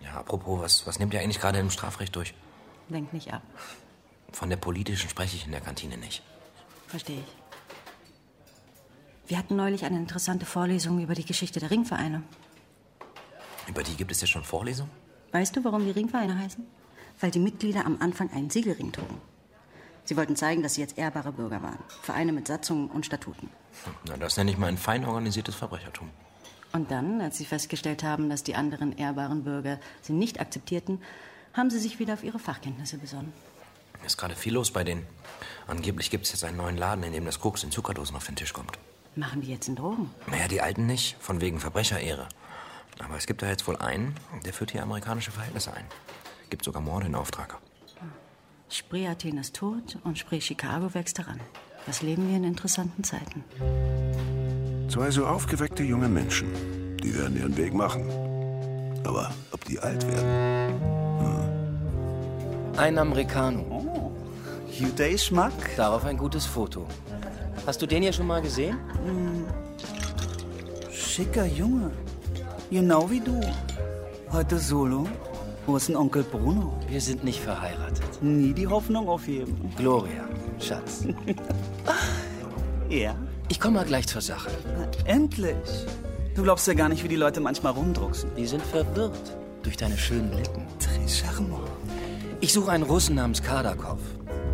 Ja, 0.00 0.14
apropos, 0.14 0.60
was, 0.60 0.86
was 0.86 0.98
nimmt 0.98 1.14
ihr 1.14 1.20
eigentlich 1.20 1.40
gerade 1.40 1.58
im 1.58 1.70
Strafrecht 1.70 2.14
durch? 2.14 2.34
Lenkt 2.88 3.12
nicht 3.12 3.32
ab. 3.32 3.42
Von 4.32 4.50
der 4.50 4.56
politischen 4.56 5.08
spreche 5.08 5.36
ich 5.36 5.46
in 5.46 5.52
der 5.52 5.60
Kantine 5.60 5.96
nicht. 5.96 6.22
Verstehe 6.86 7.20
ich. 7.20 7.37
Wir 9.28 9.36
hatten 9.36 9.56
neulich 9.56 9.84
eine 9.84 9.98
interessante 9.98 10.46
Vorlesung 10.46 11.02
über 11.02 11.14
die 11.14 11.24
Geschichte 11.24 11.60
der 11.60 11.70
Ringvereine. 11.70 12.22
Über 13.68 13.82
die 13.82 13.94
gibt 13.94 14.10
es 14.10 14.22
ja 14.22 14.26
schon 14.26 14.42
Vorlesungen? 14.42 14.90
Weißt 15.32 15.54
du, 15.54 15.62
warum 15.64 15.84
die 15.84 15.90
Ringvereine 15.90 16.38
heißen? 16.38 16.66
Weil 17.20 17.30
die 17.30 17.38
Mitglieder 17.38 17.84
am 17.84 18.00
Anfang 18.00 18.32
einen 18.32 18.48
Siegelring 18.48 18.90
trugen. 18.90 19.20
Sie 20.04 20.16
wollten 20.16 20.34
zeigen, 20.34 20.62
dass 20.62 20.76
sie 20.76 20.80
jetzt 20.80 20.96
ehrbare 20.96 21.32
Bürger 21.32 21.62
waren. 21.62 21.78
Vereine 22.00 22.32
mit 22.32 22.46
Satzungen 22.46 22.88
und 22.88 23.04
Statuten. 23.04 23.50
Na, 24.06 24.16
das 24.16 24.38
nenne 24.38 24.50
ich 24.50 24.56
mal 24.56 24.68
ein 24.68 24.78
fein 24.78 25.04
organisiertes 25.04 25.54
Verbrechertum. 25.54 26.08
Und 26.72 26.90
dann, 26.90 27.20
als 27.20 27.36
sie 27.36 27.44
festgestellt 27.44 28.02
haben, 28.02 28.30
dass 28.30 28.44
die 28.44 28.54
anderen 28.54 28.96
ehrbaren 28.96 29.44
Bürger 29.44 29.78
sie 30.00 30.14
nicht 30.14 30.40
akzeptierten, 30.40 31.02
haben 31.52 31.68
sie 31.68 31.78
sich 31.78 31.98
wieder 31.98 32.14
auf 32.14 32.24
ihre 32.24 32.38
Fachkenntnisse 32.38 32.96
besonnen. 32.96 33.34
Ist 34.06 34.16
gerade 34.16 34.36
viel 34.36 34.54
los 34.54 34.70
bei 34.70 34.84
denen. 34.84 35.06
Angeblich 35.66 36.10
gibt 36.10 36.24
es 36.24 36.32
jetzt 36.32 36.44
einen 36.44 36.56
neuen 36.56 36.78
Laden, 36.78 37.04
in 37.04 37.12
dem 37.12 37.26
das 37.26 37.40
Koks 37.40 37.62
in 37.62 37.70
Zuckerdosen 37.70 38.16
auf 38.16 38.24
den 38.24 38.36
Tisch 38.36 38.54
kommt. 38.54 38.78
Machen 39.18 39.40
die 39.40 39.48
jetzt 39.48 39.66
einen 39.66 39.74
Drogen? 39.76 40.10
Naja, 40.30 40.46
die 40.46 40.60
Alten 40.60 40.86
nicht, 40.86 41.16
von 41.18 41.40
wegen 41.40 41.58
Verbrecherehre. 41.58 42.28
Aber 43.00 43.16
es 43.16 43.26
gibt 43.26 43.42
da 43.42 43.48
jetzt 43.48 43.66
wohl 43.66 43.76
einen, 43.76 44.14
der 44.44 44.52
führt 44.52 44.70
hier 44.70 44.82
amerikanische 44.84 45.32
Verhältnisse 45.32 45.72
ein. 45.72 45.84
Gibt 46.50 46.64
sogar 46.64 46.80
Morde 46.80 47.06
in 47.06 47.16
Auftrag. 47.16 47.58
Spree 48.68 49.08
Athen 49.08 49.38
ist 49.38 49.56
tot 49.56 49.98
und 50.04 50.18
Spree 50.18 50.40
Chicago 50.40 50.94
wächst 50.94 51.18
heran. 51.18 51.40
Was 51.86 52.00
leben 52.02 52.28
wir 52.28 52.36
in 52.36 52.44
interessanten 52.44 53.02
Zeiten? 53.02 53.42
Zwei 54.88 55.10
so 55.10 55.26
aufgeweckte 55.26 55.82
junge 55.82 56.08
Menschen. 56.08 56.96
Die 56.98 57.12
werden 57.18 57.36
ihren 57.36 57.56
Weg 57.56 57.74
machen. 57.74 58.08
Aber 59.04 59.34
ob 59.50 59.64
die 59.64 59.80
alt 59.80 60.06
werden? 60.06 60.80
Ein 62.76 62.96
Americano. 62.98 63.62
Oh, 63.68 64.12
Juday 64.70 65.18
Schmack. 65.18 65.74
Darauf 65.76 66.04
ein 66.04 66.16
gutes 66.16 66.46
Foto. 66.46 66.86
Hast 67.68 67.82
du 67.82 67.86
den 67.86 68.02
hier 68.02 68.14
schon 68.14 68.26
mal 68.26 68.40
gesehen? 68.40 68.78
Hm. 69.04 69.44
Schicker 70.90 71.44
Junge. 71.44 71.90
Genau 72.70 73.10
wie 73.10 73.20
du. 73.20 73.42
Heute 74.32 74.58
solo. 74.58 75.06
Wo 75.66 75.76
ist 75.76 75.88
denn 75.88 75.96
Onkel 75.96 76.22
Bruno? 76.22 76.72
Wir 76.88 77.02
sind 77.02 77.24
nicht 77.24 77.40
verheiratet. 77.40 78.22
Nie 78.22 78.54
die 78.54 78.66
Hoffnung 78.66 79.06
aufheben. 79.06 79.70
Gloria, 79.76 80.26
Schatz. 80.58 81.04
ja? 82.88 83.14
Ich 83.50 83.60
komme 83.60 83.74
mal 83.74 83.84
gleich 83.84 84.06
zur 84.06 84.22
Sache. 84.22 84.50
Na, 84.64 84.88
endlich. 85.04 85.84
Du 86.36 86.44
glaubst 86.44 86.66
ja 86.68 86.72
gar 86.72 86.88
nicht, 86.88 87.04
wie 87.04 87.08
die 87.08 87.16
Leute 87.16 87.40
manchmal 87.40 87.74
rumdrucksen. 87.74 88.30
Die 88.34 88.46
sind 88.46 88.62
verwirrt 88.62 89.36
durch 89.62 89.76
deine 89.76 89.98
schönen 89.98 90.32
Lippen. 90.32 90.62
Très 90.80 91.06
charmant. 91.06 91.68
Ich 92.40 92.54
suche 92.54 92.70
einen 92.70 92.84
Russen 92.84 93.16
namens 93.16 93.42
Kardakov. 93.42 94.00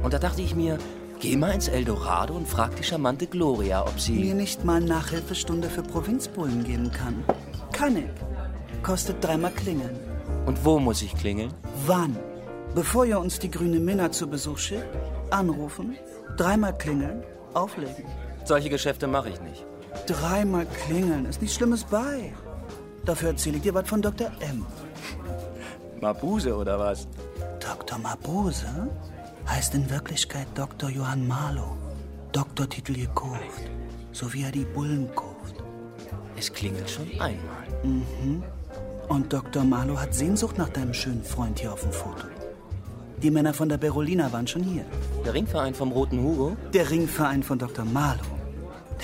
Und 0.03 0.13
da 0.13 0.19
dachte 0.19 0.43
ich 0.43 0.57
mir, 0.57 0.81
geh 1.25 1.37
mal 1.39 1.53
ins 1.53 1.69
Eldorado 1.69 2.35
und 2.35 2.47
frag 2.47 2.77
die 2.77 2.83
charmante 2.83 3.27
Gloria, 3.27 3.83
ob 3.83 3.99
sie... 3.99 4.13
Mir 4.13 4.35
nicht 4.35 4.63
mal 4.63 4.81
Nachhilfestunde 4.81 5.71
für 5.71 5.83
Provinzbullen 5.83 6.65
geben 6.65 6.93
kann. 6.93 7.25
Kann 7.73 7.97
ich. 7.97 8.83
Kostet 8.83 9.25
dreimal 9.25 9.53
klingeln. 9.53 9.97
Und 10.45 10.63
wo 10.67 10.79
muss 10.79 11.01
ich 11.01 11.17
klingeln? 11.17 11.55
Wann? 11.87 12.15
Bevor 12.75 13.07
ihr 13.07 13.19
uns 13.19 13.39
die 13.39 13.51
grüne 13.51 13.81
Minna 13.81 14.13
zu 14.13 14.27
Besuch 14.27 14.59
schickt, 14.59 14.95
anrufen, 15.31 15.97
dreimal 16.37 16.77
klingeln, 16.77 17.23
auflegen. 17.55 18.05
Solche 18.45 18.69
Geschäfte 18.69 19.07
mache 19.07 19.31
ich 19.31 19.41
nicht. 19.41 19.65
Dreimal 20.07 20.67
klingeln, 20.67 21.25
ist 21.25 21.41
nichts 21.41 21.57
Schlimmes 21.57 21.85
bei. 21.85 22.35
Dafür 23.07 23.31
erzähle 23.31 23.57
ich 23.57 23.63
dir 23.63 23.73
was 23.73 23.89
von 23.89 24.03
Dr. 24.03 24.31
M. 24.41 24.67
Mabuse 26.03 26.55
oder 26.55 26.79
was? 26.79 27.09
Dr. 27.61 27.99
Mabuse 27.99 28.91
heißt 29.47 29.75
in 29.75 29.91
Wirklichkeit 29.91 30.47
Dr. 30.55 30.91
Johann 30.91 31.27
Marlow. 31.27 31.77
Doktortitel 32.33 32.95
gekauft. 32.95 33.71
So 34.13 34.33
wie 34.33 34.43
er 34.43 34.51
die 34.51 34.65
Bullen 34.65 35.09
kauft. 35.15 35.57
Es 36.37 36.53
klingelt 36.53 36.91
schon 36.91 37.09
einmal. 37.21 37.67
Mhm. 37.83 38.43
Und 39.09 39.33
Dr. 39.33 39.65
Marlow 39.65 39.99
hat 39.99 40.15
Sehnsucht 40.15 40.59
nach 40.59 40.71
deinem 40.71 40.95
schönen 40.95 41.23
Freund 41.23 41.59
hier 41.61 41.73
auf 41.73 41.83
dem 41.83 41.93
Foto. 41.93 42.27
Die 43.23 43.31
Männer 43.31 43.55
von 43.55 43.69
der 43.69 43.79
Berolina 43.79 44.33
waren 44.33 44.47
schon 44.47 44.65
hier. 44.65 44.85
Der 45.25 45.35
Ringverein 45.35 45.75
vom 45.75 45.93
Roten 45.93 46.23
Hugo? 46.23 46.57
Der 46.73 46.91
Ringverein 46.91 47.43
von 47.43 47.59
Dr. 47.59 47.85
Marlow. 47.85 48.25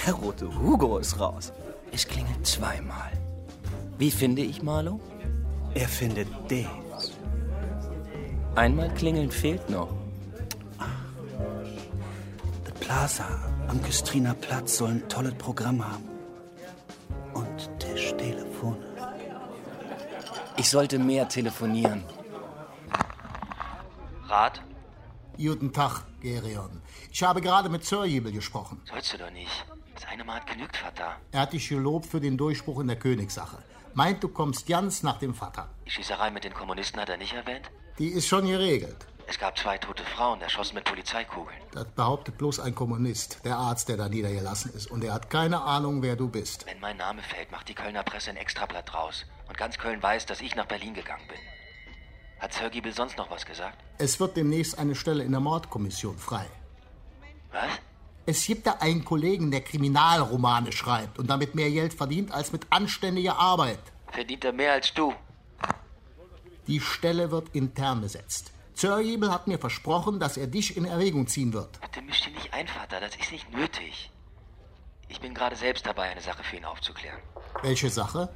Der 0.04 0.14
Rote 0.14 0.46
Hugo 0.58 0.98
ist 0.98 1.18
raus. 1.20 1.52
Es 1.92 2.06
klingelt 2.06 2.46
zweimal. 2.46 3.12
Wie 3.98 4.10
finde 4.10 4.42
ich 4.42 4.62
Marlow? 4.62 5.00
Er 5.74 5.88
findet 5.88 6.28
dich. 6.50 6.66
Einmal 8.54 8.92
klingeln 8.94 9.30
fehlt 9.30 9.70
noch. 9.70 9.99
Plaza 12.90 13.28
am 13.68 13.80
Küstriner 13.84 14.34
Platz 14.34 14.78
soll 14.78 14.90
ein 14.90 15.08
tolles 15.08 15.34
Programm 15.34 15.78
haben. 15.88 16.08
Und 17.34 17.70
Tischtelefone. 17.78 18.84
Ich 20.56 20.68
sollte 20.68 20.98
mehr 20.98 21.28
telefonieren. 21.28 22.02
Rat? 24.26 24.60
Guten 25.36 25.72
Tag, 25.72 26.02
Gerion. 26.20 26.82
Ich 27.12 27.22
habe 27.22 27.40
gerade 27.40 27.68
mit 27.68 27.84
Sirjibel 27.84 28.32
gesprochen. 28.32 28.82
Sollst 28.90 29.12
du 29.12 29.18
doch 29.18 29.30
nicht. 29.30 29.64
Seine 29.94 30.24
Mat 30.24 30.48
genügt, 30.48 30.76
Vater. 30.76 31.14
Er 31.30 31.42
hat 31.42 31.52
dich 31.52 31.68
gelobt 31.68 32.06
für 32.06 32.20
den 32.20 32.36
Durchbruch 32.36 32.80
in 32.80 32.88
der 32.88 32.98
Königssache. 32.98 33.58
Meint, 33.94 34.24
du 34.24 34.28
kommst 34.28 34.66
ganz 34.66 35.04
nach 35.04 35.20
dem 35.20 35.34
Vater. 35.34 35.68
Die 35.86 35.92
Schießerei 35.92 36.32
mit 36.32 36.42
den 36.42 36.54
Kommunisten 36.54 37.00
hat 37.00 37.08
er 37.08 37.18
nicht 37.18 37.34
erwähnt? 37.34 37.70
Die 38.00 38.08
ist 38.08 38.26
schon 38.26 38.48
geregelt. 38.48 39.06
Es 39.30 39.38
gab 39.38 39.56
zwei 39.56 39.78
tote 39.78 40.02
Frauen, 40.02 40.40
erschossen 40.40 40.74
mit 40.74 40.82
Polizeikugeln. 40.82 41.56
Das 41.70 41.86
behauptet 41.92 42.36
bloß 42.36 42.58
ein 42.58 42.74
Kommunist, 42.74 43.38
der 43.44 43.58
Arzt, 43.58 43.88
der 43.88 43.96
da 43.96 44.08
niedergelassen 44.08 44.74
ist. 44.74 44.90
Und 44.90 45.04
er 45.04 45.14
hat 45.14 45.30
keine 45.30 45.60
Ahnung, 45.62 46.02
wer 46.02 46.16
du 46.16 46.28
bist. 46.28 46.66
Wenn 46.66 46.80
mein 46.80 46.96
Name 46.96 47.22
fällt, 47.22 47.52
macht 47.52 47.68
die 47.68 47.74
Kölner 47.74 48.02
Presse 48.02 48.30
ein 48.30 48.36
Extrablatt 48.36 48.92
draus. 48.92 49.24
Und 49.46 49.56
ganz 49.56 49.78
Köln 49.78 50.02
weiß, 50.02 50.26
dass 50.26 50.40
ich 50.40 50.56
nach 50.56 50.66
Berlin 50.66 50.94
gegangen 50.94 51.22
bin. 51.28 51.38
Hat 52.40 52.52
Sir 52.52 52.70
Giebel 52.70 52.92
sonst 52.92 53.18
noch 53.18 53.30
was 53.30 53.46
gesagt? 53.46 53.78
Es 53.98 54.18
wird 54.18 54.36
demnächst 54.36 54.76
eine 54.76 54.96
Stelle 54.96 55.22
in 55.22 55.30
der 55.30 55.40
Mordkommission 55.40 56.18
frei. 56.18 56.46
Was? 57.52 57.70
Es 58.26 58.44
gibt 58.44 58.66
da 58.66 58.78
einen 58.80 59.04
Kollegen, 59.04 59.52
der 59.52 59.60
Kriminalromane 59.60 60.72
schreibt 60.72 61.20
und 61.20 61.30
damit 61.30 61.54
mehr 61.54 61.70
Geld 61.70 61.94
verdient 61.94 62.32
als 62.32 62.50
mit 62.50 62.66
anständiger 62.70 63.38
Arbeit. 63.38 63.78
Verdient 64.10 64.44
er 64.44 64.52
mehr 64.52 64.72
als 64.72 64.92
du? 64.92 65.14
Die 66.66 66.80
Stelle 66.80 67.30
wird 67.30 67.50
intern 67.54 68.00
besetzt. 68.00 68.50
Zörgiebel 68.74 69.30
hat 69.30 69.46
mir 69.46 69.58
versprochen, 69.58 70.20
dass 70.20 70.36
er 70.36 70.46
dich 70.46 70.76
in 70.76 70.84
Erwägung 70.84 71.26
ziehen 71.26 71.52
wird. 71.52 71.80
Bitte 71.80 72.02
misch 72.02 72.22
dich 72.22 72.34
nicht 72.34 72.54
ein, 72.54 72.66
Vater. 72.68 73.00
Das 73.00 73.14
ist 73.16 73.32
nicht 73.32 73.50
nötig. 73.52 74.10
Ich 75.08 75.20
bin 75.20 75.34
gerade 75.34 75.56
selbst 75.56 75.86
dabei, 75.86 76.10
eine 76.10 76.20
Sache 76.20 76.42
für 76.44 76.56
ihn 76.56 76.64
aufzuklären. 76.64 77.20
Welche 77.62 77.90
Sache? 77.90 78.28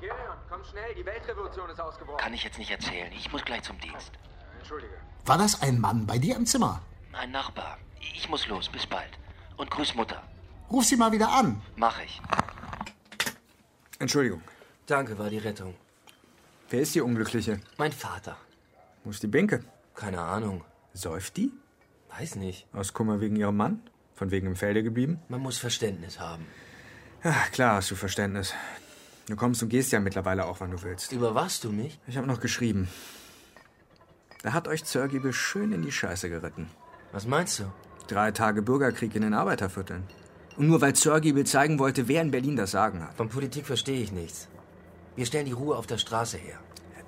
Gideon, 0.00 0.16
komm 0.50 0.64
schnell, 0.64 0.94
die 0.94 1.06
Weltrevolution 1.06 1.70
ist 1.70 1.80
ausgebrochen. 1.80 2.18
Kann 2.18 2.34
ich 2.34 2.42
jetzt 2.44 2.58
nicht 2.58 2.70
erzählen. 2.70 3.12
Ich 3.12 3.30
muss 3.32 3.44
gleich 3.44 3.62
zum 3.62 3.78
Dienst. 3.78 4.12
Entschuldige. 4.58 4.94
War 5.24 5.38
das 5.38 5.62
ein 5.62 5.80
Mann 5.80 6.06
bei 6.06 6.18
dir 6.18 6.36
im 6.36 6.46
Zimmer? 6.46 6.82
Ein 7.12 7.30
Nachbar. 7.30 7.78
Ich 8.14 8.28
muss 8.28 8.46
los. 8.48 8.68
Bis 8.68 8.86
bald. 8.86 9.10
Und 9.56 9.70
grüß 9.70 9.94
Mutter. 9.94 10.22
Ruf 10.70 10.84
sie 10.84 10.96
mal 10.96 11.12
wieder 11.12 11.30
an. 11.30 11.62
Mach 11.76 12.00
ich. 12.00 12.20
Entschuldigung. 13.98 14.42
Danke, 14.86 15.18
war 15.18 15.30
die 15.30 15.38
Rettung. 15.38 15.74
Wer 16.70 16.80
ist 16.80 16.94
die 16.94 17.00
Unglückliche? 17.00 17.60
Mein 17.76 17.92
Vater. 17.92 18.36
Wo 19.04 19.10
ist 19.10 19.22
die 19.22 19.28
Binke? 19.28 19.64
Keine 19.94 20.20
Ahnung. 20.20 20.64
Säuft 20.94 21.36
die? 21.36 21.52
Weiß 22.16 22.36
nicht. 22.36 22.66
Aus 22.72 22.92
Kummer 22.92 23.20
wegen 23.20 23.36
ihrem 23.36 23.56
Mann? 23.56 23.82
Von 24.14 24.30
wegen 24.30 24.46
im 24.46 24.56
Felde 24.56 24.82
geblieben? 24.82 25.20
Man 25.28 25.40
muss 25.40 25.58
Verständnis 25.58 26.20
haben. 26.20 26.46
Ja, 27.24 27.34
klar 27.52 27.76
hast 27.76 27.90
du 27.90 27.94
Verständnis. 27.94 28.54
Du 29.28 29.36
kommst 29.36 29.62
und 29.62 29.68
gehst 29.68 29.92
ja 29.92 30.00
mittlerweile 30.00 30.44
auch, 30.44 30.60
wann 30.60 30.72
du 30.72 30.82
willst. 30.82 31.12
Überwachst 31.12 31.64
du 31.64 31.70
mich? 31.70 31.98
Ich 32.06 32.16
habe 32.16 32.26
noch 32.26 32.40
geschrieben. 32.40 32.88
Da 34.42 34.52
hat 34.52 34.68
euch 34.68 34.84
Zörgiebel 34.84 35.32
schön 35.32 35.72
in 35.72 35.82
die 35.82 35.92
Scheiße 35.92 36.28
geritten. 36.28 36.68
Was 37.12 37.26
meinst 37.26 37.60
du? 37.60 37.64
Drei 38.08 38.32
Tage 38.32 38.62
Bürgerkrieg 38.62 39.14
in 39.14 39.22
den 39.22 39.34
Arbeitervierteln. 39.34 40.02
Und 40.56 40.66
nur 40.66 40.80
weil 40.80 40.94
Zörgiebel 40.94 41.46
zeigen 41.46 41.78
wollte, 41.78 42.08
wer 42.08 42.20
in 42.20 42.30
Berlin 42.30 42.56
das 42.56 42.72
Sagen 42.72 43.02
hat. 43.02 43.14
Von 43.14 43.28
Politik 43.28 43.66
verstehe 43.66 44.02
ich 44.02 44.12
nichts. 44.12 44.48
Wir 45.16 45.26
stellen 45.26 45.46
die 45.46 45.52
Ruhe 45.52 45.76
auf 45.76 45.86
der 45.86 45.98
Straße 45.98 46.38
her. 46.38 46.58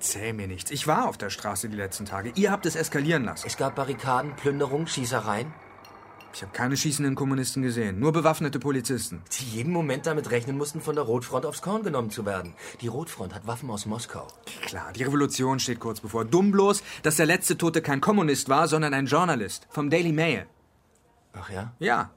Erzähl 0.05 0.33
mir 0.33 0.47
nichts. 0.47 0.69
Ich 0.69 0.85
war 0.85 1.07
auf 1.07 1.17
der 1.17 1.31
Straße 1.31 1.67
die 1.67 1.75
letzten 1.75 2.05
Tage. 2.05 2.31
Ihr 2.35 2.51
habt 2.51 2.67
es 2.67 2.75
eskalieren 2.75 3.25
lassen. 3.25 3.47
Es 3.47 3.57
gab 3.57 3.73
Barrikaden, 3.73 4.35
Plünderungen, 4.35 4.85
Schießereien. 4.85 5.51
Ich 6.31 6.43
habe 6.43 6.51
keine 6.51 6.77
schießenden 6.77 7.15
Kommunisten 7.15 7.63
gesehen, 7.63 7.99
nur 7.99 8.13
bewaffnete 8.13 8.59
Polizisten. 8.59 9.23
Die 9.39 9.45
jeden 9.45 9.73
Moment 9.73 10.05
damit 10.05 10.29
rechnen 10.29 10.57
mussten, 10.57 10.79
von 10.79 10.93
der 10.93 11.05
Rotfront 11.05 11.47
aufs 11.47 11.63
Korn 11.63 11.81
genommen 11.81 12.11
zu 12.11 12.23
werden. 12.23 12.53
Die 12.81 12.87
Rotfront 12.87 13.33
hat 13.33 13.47
Waffen 13.47 13.67
aus 13.71 13.87
Moskau. 13.87 14.27
Klar, 14.67 14.93
die 14.93 15.01
Revolution 15.01 15.59
steht 15.59 15.79
kurz 15.79 16.01
bevor. 16.01 16.23
Dumm 16.23 16.51
bloß, 16.51 16.83
dass 17.01 17.15
der 17.15 17.25
letzte 17.25 17.57
Tote 17.57 17.81
kein 17.81 17.99
Kommunist 17.99 18.47
war, 18.47 18.67
sondern 18.67 18.93
ein 18.93 19.07
Journalist 19.07 19.65
vom 19.71 19.89
Daily 19.89 20.11
Mail. 20.11 20.45
Ach 21.33 21.49
ja? 21.49 21.73
Ja. 21.79 22.11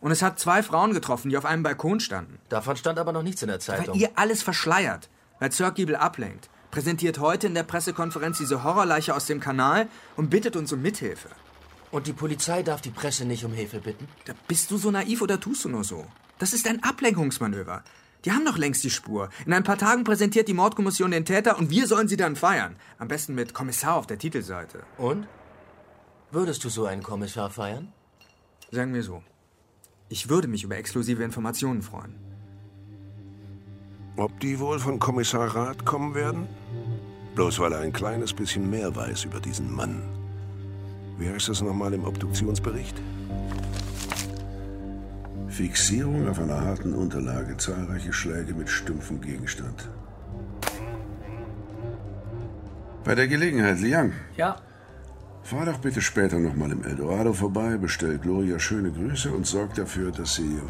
Und 0.00 0.12
es 0.12 0.22
hat 0.22 0.38
zwei 0.38 0.62
Frauen 0.62 0.94
getroffen, 0.94 1.30
die 1.30 1.36
auf 1.36 1.44
einem 1.44 1.64
Balkon 1.64 1.98
standen. 1.98 2.38
Davon 2.48 2.76
stand 2.76 3.00
aber 3.00 3.10
noch 3.10 3.24
nichts 3.24 3.42
in 3.42 3.48
der 3.48 3.58
Zeitung. 3.58 3.96
Weil 3.96 4.00
ihr 4.00 4.10
alles 4.14 4.44
verschleiert, 4.44 5.10
weil 5.40 5.50
Zirkgiebel 5.50 5.96
ablenkt. 5.96 6.48
Präsentiert 6.72 7.18
heute 7.18 7.48
in 7.48 7.54
der 7.54 7.64
Pressekonferenz 7.64 8.38
diese 8.38 8.64
Horrorleiche 8.64 9.14
aus 9.14 9.26
dem 9.26 9.40
Kanal 9.40 9.88
und 10.16 10.30
bittet 10.30 10.56
uns 10.56 10.72
um 10.72 10.80
Mithilfe. 10.80 11.28
Und 11.90 12.06
die 12.06 12.14
Polizei 12.14 12.62
darf 12.62 12.80
die 12.80 12.88
Presse 12.88 13.26
nicht 13.26 13.44
um 13.44 13.52
Hilfe 13.52 13.80
bitten? 13.80 14.08
Da 14.24 14.32
bist 14.48 14.70
du 14.70 14.78
so 14.78 14.90
naiv 14.90 15.20
oder 15.20 15.38
tust 15.38 15.66
du 15.66 15.68
nur 15.68 15.84
so? 15.84 16.06
Das 16.38 16.54
ist 16.54 16.66
ein 16.66 16.82
Ablenkungsmanöver. 16.82 17.84
Die 18.24 18.32
haben 18.32 18.46
doch 18.46 18.56
längst 18.56 18.82
die 18.84 18.90
Spur. 18.90 19.28
In 19.44 19.52
ein 19.52 19.64
paar 19.64 19.76
Tagen 19.76 20.04
präsentiert 20.04 20.48
die 20.48 20.54
Mordkommission 20.54 21.10
den 21.10 21.26
Täter 21.26 21.58
und 21.58 21.68
wir 21.68 21.86
sollen 21.86 22.08
sie 22.08 22.16
dann 22.16 22.36
feiern. 22.36 22.76
Am 22.98 23.08
besten 23.08 23.34
mit 23.34 23.52
Kommissar 23.52 23.96
auf 23.96 24.06
der 24.06 24.18
Titelseite. 24.18 24.82
Und? 24.96 25.26
Würdest 26.30 26.64
du 26.64 26.70
so 26.70 26.86
einen 26.86 27.02
Kommissar 27.02 27.50
feiern? 27.50 27.92
Sagen 28.70 28.94
wir 28.94 29.02
so. 29.02 29.22
Ich 30.08 30.30
würde 30.30 30.48
mich 30.48 30.64
über 30.64 30.78
exklusive 30.78 31.22
Informationen 31.22 31.82
freuen. 31.82 32.31
Ob 34.16 34.38
die 34.40 34.58
wohl 34.60 34.78
von 34.78 34.98
Kommissar 34.98 35.54
Rath 35.54 35.84
kommen 35.84 36.14
werden? 36.14 36.46
Bloß 37.34 37.60
weil 37.60 37.72
er 37.72 37.80
ein 37.80 37.92
kleines 37.92 38.32
bisschen 38.32 38.68
mehr 38.68 38.94
weiß 38.94 39.24
über 39.24 39.40
diesen 39.40 39.74
Mann. 39.74 40.02
Wie 41.18 41.28
heißt 41.28 41.48
das 41.48 41.62
nochmal 41.62 41.94
im 41.94 42.04
Obduktionsbericht? 42.04 43.00
Fixierung 45.48 46.28
auf 46.28 46.38
einer 46.38 46.60
harten 46.60 46.94
Unterlage, 46.94 47.56
zahlreiche 47.56 48.12
Schläge 48.12 48.54
mit 48.54 48.68
stumpfem 48.68 49.20
Gegenstand. 49.20 49.88
Bei 53.04 53.14
der 53.14 53.28
Gelegenheit, 53.28 53.80
Liang. 53.80 54.12
Ja. 54.36 54.56
Fahr 55.42 55.66
doch 55.66 55.78
bitte 55.78 56.00
später 56.00 56.38
nochmal 56.38 56.70
im 56.70 56.84
Eldorado 56.84 57.32
vorbei, 57.32 57.76
bestell 57.76 58.18
Gloria 58.18 58.58
schöne 58.58 58.92
Grüße 58.92 59.30
und 59.30 59.46
sorg 59.46 59.74
dafür, 59.74 60.12
dass 60.12 60.36
sie, 60.36 60.60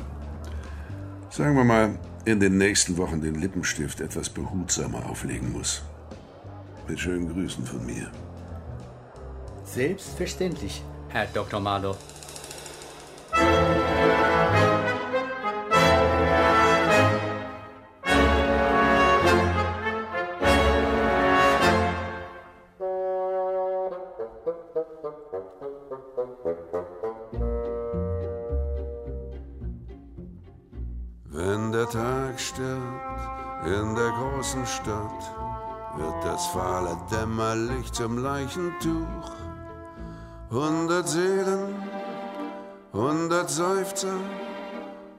sagen 1.31 1.57
wir 1.57 1.65
mal, 1.65 1.99
in 2.25 2.41
den 2.41 2.57
nächsten 2.59 2.97
Wochen 2.97 3.21
den 3.21 3.35
Lippenstift 3.35 4.01
etwas 4.01 4.29
behutsamer 4.29 5.07
auflegen 5.07 5.53
muss. 5.53 5.83
Mit 6.89 7.01
schönen 7.01 7.33
Grüßen 7.33 7.65
von 7.65 7.85
mir. 7.85 8.11
Selbstverständlich, 9.65 10.83
Herr 11.09 11.27
Dr. 11.27 11.61
Marlow. 11.61 11.97
Tag 31.93 32.41
stirbt 32.41 33.67
in 33.67 33.95
der 33.95 34.13
großen 34.13 34.65
Stadt, 34.65 35.23
wird 35.99 36.25
das 36.25 36.47
fahle 36.47 36.97
Dämmerlicht 37.11 37.95
zum 37.95 38.17
Leichentuch. 38.17 39.31
Hundert 40.51 41.07
Seelen, 41.07 41.75
hundert 42.95 43.51
Seufzer 43.51 44.17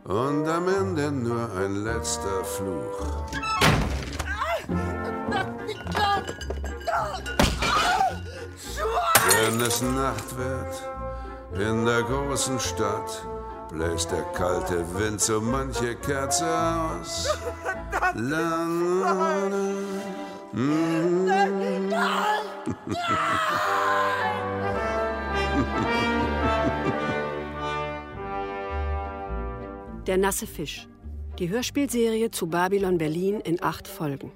und 0.06 0.48
am 0.48 0.68
Ende 0.68 1.12
nur 1.12 1.48
ein 1.56 1.84
letzter 1.84 2.44
Fluch. 2.44 3.06
Wenn 9.30 9.62
es 9.62 9.80
Nacht 9.84 10.38
wird 10.38 11.70
in 11.70 11.86
der 11.86 12.02
großen 12.02 12.60
Stadt, 12.60 13.28
bläst 13.74 14.12
der 14.12 14.24
kalte 14.34 14.86
Wind 14.96 15.20
so 15.20 15.42
manche 15.42 15.96
Kerze 15.96 16.46
aus. 16.46 17.28
La, 18.16 18.66
la, 18.66 19.48
la. 19.48 19.74
Mm. 20.54 21.28
Der 30.06 30.18
nasse 30.18 30.46
Fisch. 30.46 30.88
Die 31.40 31.50
Hörspielserie 31.50 32.30
zu 32.30 32.48
Babylon 32.48 32.98
Berlin 32.98 33.40
in 33.40 33.64
acht 33.64 33.88
Folgen. 33.88 34.32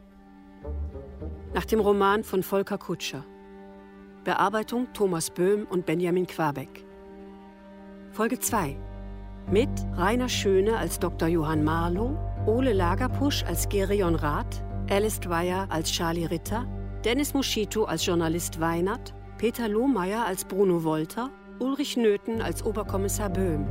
Nach 1.54 1.66
dem 1.66 1.80
Roman 1.80 2.24
von 2.24 2.42
Volker 2.42 2.78
Kutscher. 2.78 3.24
Bearbeitung 4.24 4.88
Thomas 4.94 5.30
Böhm 5.30 5.68
und 5.70 5.86
Benjamin 5.86 6.26
Quabeck. 6.26 6.86
Folge 8.12 8.40
2. 8.40 8.76
Mit 9.50 9.70
Rainer 9.96 10.28
Schöne 10.28 10.78
als 10.78 11.00
Dr. 11.00 11.30
Johann 11.30 11.64
Marlow, 11.64 12.18
Ole 12.46 12.74
Lagerpusch 12.74 13.46
als 13.46 13.70
Gerion 13.70 14.16
Rath, 14.16 14.62
Alice 14.90 15.22
Dwyer 15.22 15.68
als 15.70 15.90
Charlie 15.90 16.26
Ritter, 16.26 16.68
Dennis 17.06 17.34
Moschito 17.34 17.86
als 17.86 18.06
Journalist 18.06 18.60
Weinert, 18.60 19.14
Peter 19.38 19.70
Lohmeier 19.70 20.26
als 20.26 20.44
Bruno 20.44 20.84
Wolter, 20.84 21.30
Ulrich 21.60 21.96
Nöthen 21.96 22.42
als 22.42 22.66
Oberkommissar 22.66 23.30
Böhm. 23.30 23.66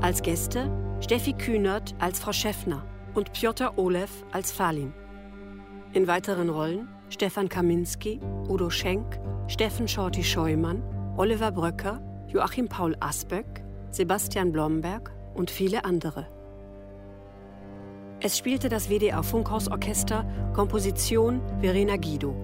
Als 0.00 0.22
Gäste 0.22 0.70
Steffi 1.00 1.34
Kühnert 1.34 1.94
als 1.98 2.20
Frau 2.20 2.32
Schäffner 2.32 2.82
und 3.12 3.34
Piotr 3.34 3.76
Olev 3.76 4.24
als 4.32 4.50
Falin. 4.50 4.94
In 5.92 6.06
weiteren 6.06 6.48
Rollen 6.48 6.88
Stefan 7.10 7.50
Kaminski, 7.50 8.20
Udo 8.48 8.70
Schenk, 8.70 9.20
Steffen 9.48 9.86
Shorty 9.86 10.24
Scheumann, 10.24 10.82
Oliver 11.18 11.52
Bröcker, 11.52 12.00
Joachim 12.26 12.68
Paul 12.68 12.96
Asböck, 13.00 13.62
Sebastian 13.90 14.52
Blomberg 14.52 15.12
und 15.34 15.50
viele 15.50 15.84
andere. 15.84 16.26
Es 18.20 18.36
spielte 18.36 18.68
das 18.68 18.88
WDR 18.88 19.22
Funkhausorchester 19.22 20.26
Komposition 20.54 21.40
Verena 21.60 21.96
Guido. 21.96 22.34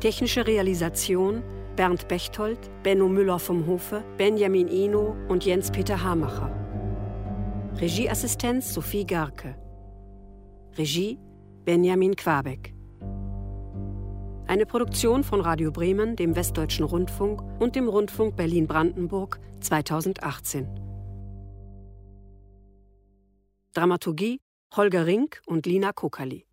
Technische 0.00 0.46
Realisation 0.46 1.42
Bernd 1.76 2.06
Bechtold, 2.06 2.58
Benno 2.82 3.08
Müller 3.08 3.38
vom 3.38 3.66
Hofe, 3.66 4.04
Benjamin 4.18 4.68
Ino 4.68 5.16
und 5.28 5.44
Jens-Peter 5.44 6.02
Hamacher. 6.02 6.50
Regieassistenz 7.80 8.74
Sophie 8.74 9.06
Garke. 9.06 9.56
Regie 10.76 11.18
Benjamin 11.64 12.14
Quabeck. 12.14 12.74
Eine 14.46 14.66
Produktion 14.66 15.22
von 15.22 15.40
Radio 15.40 15.70
Bremen, 15.70 16.16
dem 16.16 16.34
Westdeutschen 16.34 16.84
Rundfunk 16.84 17.42
und 17.60 17.76
dem 17.76 17.88
Rundfunk 17.88 18.36
Berlin-Brandenburg 18.36 19.38
2018. 19.60 20.68
Dramaturgie 23.72 24.40
Holger 24.74 25.06
Rink 25.06 25.40
und 25.46 25.64
Lina 25.66 25.92
Kokali. 25.92 26.46